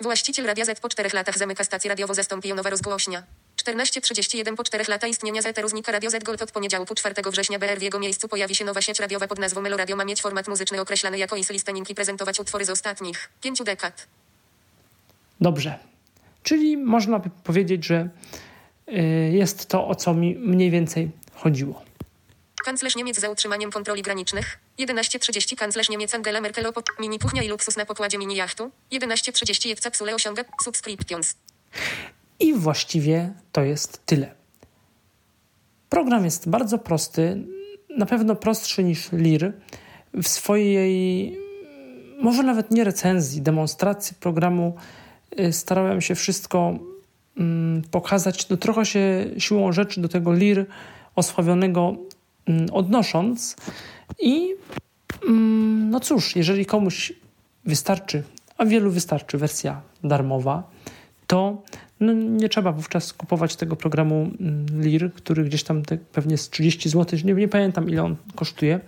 Właściciel 0.00 0.46
Radia 0.46 0.64
Z 0.64 0.80
po 0.80 0.88
czterech 0.88 1.14
latach 1.14 1.38
zamyka 1.38 1.64
stację 1.64 1.88
radiowo 1.88 2.14
zastąpi 2.14 2.48
ją 2.48 2.54
nowa 2.54 2.70
rozgłośnia. 2.70 3.22
14.31 3.64 4.56
po 4.56 4.64
czterech 4.64 4.88
latach 4.88 5.10
istnienia 5.10 5.42
Zeteru 5.42 5.68
znika 5.68 5.92
Radio 5.92 6.10
Z 6.10 6.24
Gold 6.24 6.42
od 6.42 6.52
poniedziałku 6.52 6.94
4 6.94 7.14
września 7.30 7.58
BR 7.58 7.78
w 7.78 7.82
jego 7.82 7.98
miejscu 7.98 8.28
pojawi 8.28 8.54
się 8.54 8.64
nowa 8.64 8.80
sieć 8.80 9.00
radiowa 9.00 9.28
pod 9.28 9.38
nazwą 9.38 9.60
Meloradio 9.60 9.96
ma 9.96 10.04
mieć 10.04 10.22
format 10.22 10.48
muzyczny 10.48 10.80
określany 10.80 11.18
jako 11.18 11.36
is 11.36 11.50
listening 11.50 11.90
i 11.90 11.94
prezentować 11.94 12.40
utwory 12.40 12.64
z 12.64 12.70
ostatnich 12.70 13.30
pięciu 13.42 13.64
dekad. 13.64 14.06
Dobrze. 15.40 15.78
Czyli 16.42 16.76
można 16.76 17.18
by 17.18 17.30
powiedzieć, 17.44 17.84
że 17.84 18.08
y, 18.88 18.92
jest 19.32 19.66
to, 19.68 19.88
o 19.88 19.94
co 19.94 20.14
mi 20.14 20.34
mniej 20.36 20.70
więcej 20.70 21.10
chodziło. 21.34 21.82
Kanclerz 22.66 22.96
Niemiec 22.96 23.20
za 23.20 23.30
utrzymaniem 23.30 23.70
kontroli 23.70 24.02
granicznych. 24.02 24.58
11.30 24.78 25.56
kanclerz 25.56 25.88
Niemiec 25.88 26.14
Angela 26.14 26.40
Merkel 26.40 26.66
opop 26.66 26.84
mini 27.00 27.18
kuchnia 27.18 27.42
i 27.42 27.48
luksus 27.48 27.76
na 27.76 27.86
pokładzie 27.86 28.18
mini 28.18 28.36
jachtu. 28.36 28.70
11.30 28.92 29.68
jedca 29.68 29.90
psule 29.90 30.14
osiąga 30.14 30.44
subscriptions. 30.64 31.34
I 32.40 32.54
właściwie 32.54 33.32
to 33.52 33.62
jest 33.62 34.06
tyle. 34.06 34.34
Program 35.88 36.24
jest 36.24 36.48
bardzo 36.48 36.78
prosty, 36.78 37.46
na 37.96 38.06
pewno 38.06 38.36
prostszy 38.36 38.84
niż 38.84 39.12
Lir. 39.12 39.52
W 40.14 40.28
swojej, 40.28 41.38
może 42.20 42.42
nawet 42.42 42.70
nie 42.70 42.84
recenzji, 42.84 43.42
demonstracji 43.42 44.16
programu 44.20 44.76
y, 45.40 45.52
starałem 45.52 46.00
się 46.00 46.14
wszystko 46.14 46.78
mm, 47.36 47.82
pokazać, 47.90 48.48
no 48.48 48.56
trochę 48.56 48.86
się 48.86 49.26
siłą 49.38 49.72
rzeczy 49.72 50.00
do 50.00 50.08
tego 50.08 50.32
Lir 50.32 50.66
osławionego 51.14 51.96
odnosząc. 52.72 53.56
I 54.18 54.54
mm, 55.28 55.90
no 55.90 56.00
cóż, 56.00 56.36
jeżeli 56.36 56.66
komuś 56.66 57.12
wystarczy, 57.64 58.22
a 58.58 58.64
wielu 58.64 58.90
wystarczy 58.90 59.38
wersja 59.38 59.80
darmowa, 60.04 60.70
to 61.26 61.62
no 62.00 62.12
nie 62.12 62.48
trzeba 62.48 62.72
wówczas 62.72 63.12
kupować 63.12 63.56
tego 63.56 63.76
programu 63.76 64.30
mm, 64.40 64.66
LIR, 64.82 65.12
który 65.12 65.44
gdzieś 65.44 65.62
tam 65.62 65.82
pewnie 66.12 66.38
z 66.38 66.50
30 66.50 66.88
zł, 66.88 67.18
nie, 67.24 67.34
nie 67.34 67.48
pamiętam 67.48 67.90
ile 67.90 68.02
on 68.02 68.16
kosztuje. 68.34 68.80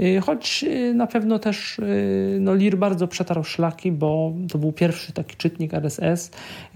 Y, 0.00 0.20
choć 0.20 0.64
y, 0.68 0.94
na 0.94 1.06
pewno 1.06 1.38
też 1.38 1.78
y, 1.78 2.38
no, 2.40 2.54
LIR 2.54 2.76
bardzo 2.76 3.08
przetarł 3.08 3.44
szlaki, 3.44 3.92
bo 3.92 4.32
to 4.52 4.58
był 4.58 4.72
pierwszy 4.72 5.12
taki 5.12 5.36
czytnik 5.36 5.74
RSS, 5.74 6.30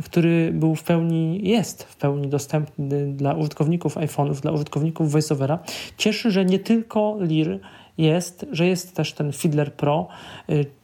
który 0.05 0.53
był 0.53 0.75
w 0.75 0.83
pełni, 0.83 1.49
jest 1.49 1.83
w 1.83 1.97
pełni 1.97 2.29
dostępny 2.29 3.13
dla 3.13 3.35
użytkowników 3.35 3.97
iPhone'ów, 3.97 4.41
dla 4.41 4.53
użytkowników 4.53 5.13
VoiceOvera. 5.13 5.59
Cieszy, 5.97 6.31
że 6.31 6.45
nie 6.45 6.59
tylko 6.59 7.17
LIR 7.21 7.61
jest, 7.99 8.47
że 8.53 8.67
jest 8.67 8.95
też 8.97 9.13
ten 9.13 9.33
Fiddler 9.33 9.73
Pro. 9.73 10.09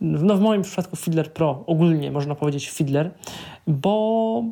No 0.00 0.36
w 0.36 0.40
moim 0.40 0.62
przypadku 0.62 0.96
Fiddler 0.96 1.32
Pro, 1.32 1.64
ogólnie 1.66 2.10
można 2.10 2.34
powiedzieć 2.34 2.70
Fiddler, 2.70 3.10
bo 3.66 4.44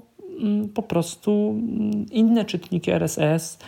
po 0.75 0.83
prostu 0.83 1.51
mm, 1.51 2.07
inne 2.11 2.45
czytniki 2.45 2.91
RSS 2.91 3.59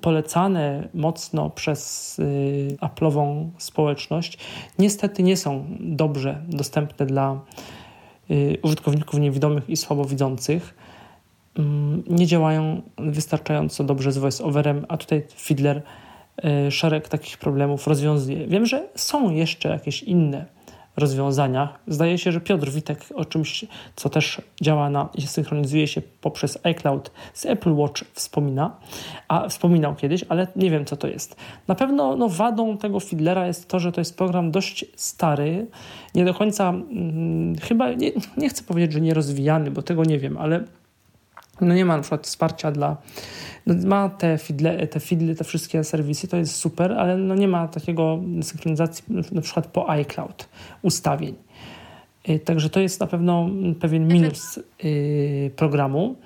polecane 0.00 0.88
mocno 0.94 1.50
przez 1.50 2.18
y, 2.18 2.76
Apple'ową 2.80 3.50
społeczność 3.58 4.38
niestety 4.78 5.22
nie 5.22 5.36
są 5.36 5.64
dobrze 5.80 6.42
dostępne 6.48 7.06
dla 7.06 7.40
y, 8.30 8.58
użytkowników 8.62 9.20
niewidomych 9.20 9.70
i 9.70 9.76
słabowidzących. 9.76 10.74
Mm, 11.58 12.02
nie 12.08 12.26
działają 12.26 12.82
wystarczająco 12.98 13.84
dobrze 13.84 14.12
z 14.12 14.18
voice-overem, 14.18 14.84
a 14.88 14.96
tutaj 14.96 15.22
Fiddler 15.34 15.82
y, 16.66 16.70
szereg 16.70 17.08
takich 17.08 17.38
problemów 17.38 17.86
rozwiązuje. 17.86 18.46
Wiem, 18.46 18.66
że 18.66 18.88
są 18.94 19.30
jeszcze 19.30 19.68
jakieś 19.68 20.02
inne 20.02 20.55
rozwiązaniach. 20.96 21.78
Zdaje 21.86 22.18
się, 22.18 22.32
że 22.32 22.40
Piotr 22.40 22.70
Witek 22.70 23.04
o 23.14 23.24
czymś, 23.24 23.64
co 23.96 24.08
też 24.08 24.40
działa 24.62 24.90
na 24.90 25.08
i 25.14 25.22
synchronizuje 25.22 25.86
się 25.86 26.02
poprzez 26.20 26.58
iCloud 26.62 27.10
z 27.34 27.46
Apple 27.46 27.72
Watch 27.72 28.04
wspomina, 28.12 28.76
a 29.28 29.48
wspominał 29.48 29.94
kiedyś, 29.94 30.24
ale 30.28 30.46
nie 30.56 30.70
wiem 30.70 30.84
co 30.84 30.96
to 30.96 31.08
jest. 31.08 31.36
Na 31.68 31.74
pewno 31.74 32.16
no, 32.16 32.28
wadą 32.28 32.78
tego 32.78 33.00
Fiddlera 33.00 33.46
jest 33.46 33.68
to, 33.68 33.80
że 33.80 33.92
to 33.92 34.00
jest 34.00 34.16
program 34.16 34.50
dość 34.50 34.84
stary, 34.96 35.66
nie 36.14 36.24
do 36.24 36.34
końca 36.34 36.72
hmm, 36.72 37.56
chyba, 37.56 37.92
nie, 37.92 38.12
nie 38.36 38.48
chcę 38.48 38.64
powiedzieć, 38.64 38.92
że 38.92 39.00
nierozwijany, 39.00 39.70
bo 39.70 39.82
tego 39.82 40.04
nie 40.04 40.18
wiem, 40.18 40.38
ale 40.38 40.64
no 41.60 41.74
nie 41.74 41.84
ma 41.84 41.96
na 41.96 42.02
przykład 42.02 42.26
wsparcia 42.26 42.70
dla 42.72 42.96
no 43.66 43.74
ma 43.84 44.08
te 44.08 44.38
fidle, 44.38 44.86
te 44.86 45.00
fidle, 45.00 45.34
te 45.34 45.44
wszystkie 45.44 45.84
serwisy, 45.84 46.28
to 46.28 46.36
jest 46.36 46.54
super, 46.54 46.92
ale 46.92 47.16
no 47.16 47.34
nie 47.34 47.48
ma 47.48 47.68
takiego 47.68 48.20
synchronizacji 48.42 49.04
na 49.32 49.40
przykład 49.40 49.66
po 49.66 49.90
iCloud 49.90 50.48
ustawień. 50.82 51.34
Y, 52.28 52.38
także 52.38 52.70
to 52.70 52.80
jest 52.80 53.00
na 53.00 53.06
pewno 53.06 53.48
pewien 53.80 54.08
minus 54.08 54.60
y, 54.84 55.50
programu. 55.56 56.16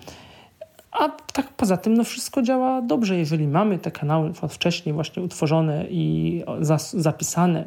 A 0.92 1.08
tak 1.08 1.48
poza 1.48 1.76
tym, 1.76 1.94
no 1.94 2.04
wszystko 2.04 2.42
działa 2.42 2.82
dobrze. 2.82 3.16
Jeżeli 3.16 3.48
mamy 3.48 3.78
te 3.78 3.90
kanały 3.90 4.32
wcześniej 4.48 4.92
właśnie 4.92 5.22
utworzone 5.22 5.86
i 5.90 6.42
zapisane 6.92 7.64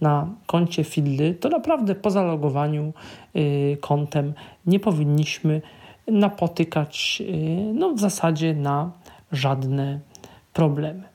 na 0.00 0.28
koncie 0.46 0.84
Fidly, 0.84 1.34
to 1.34 1.48
naprawdę 1.48 1.94
po 1.94 2.10
zalogowaniu 2.10 2.92
y, 3.36 3.76
kontem 3.80 4.32
nie 4.66 4.80
powinniśmy 4.80 5.62
napotykać 6.06 7.22
no, 7.74 7.94
w 7.94 8.00
zasadzie 8.00 8.54
na 8.54 8.90
żadne 9.32 10.00
problemy. 10.52 11.13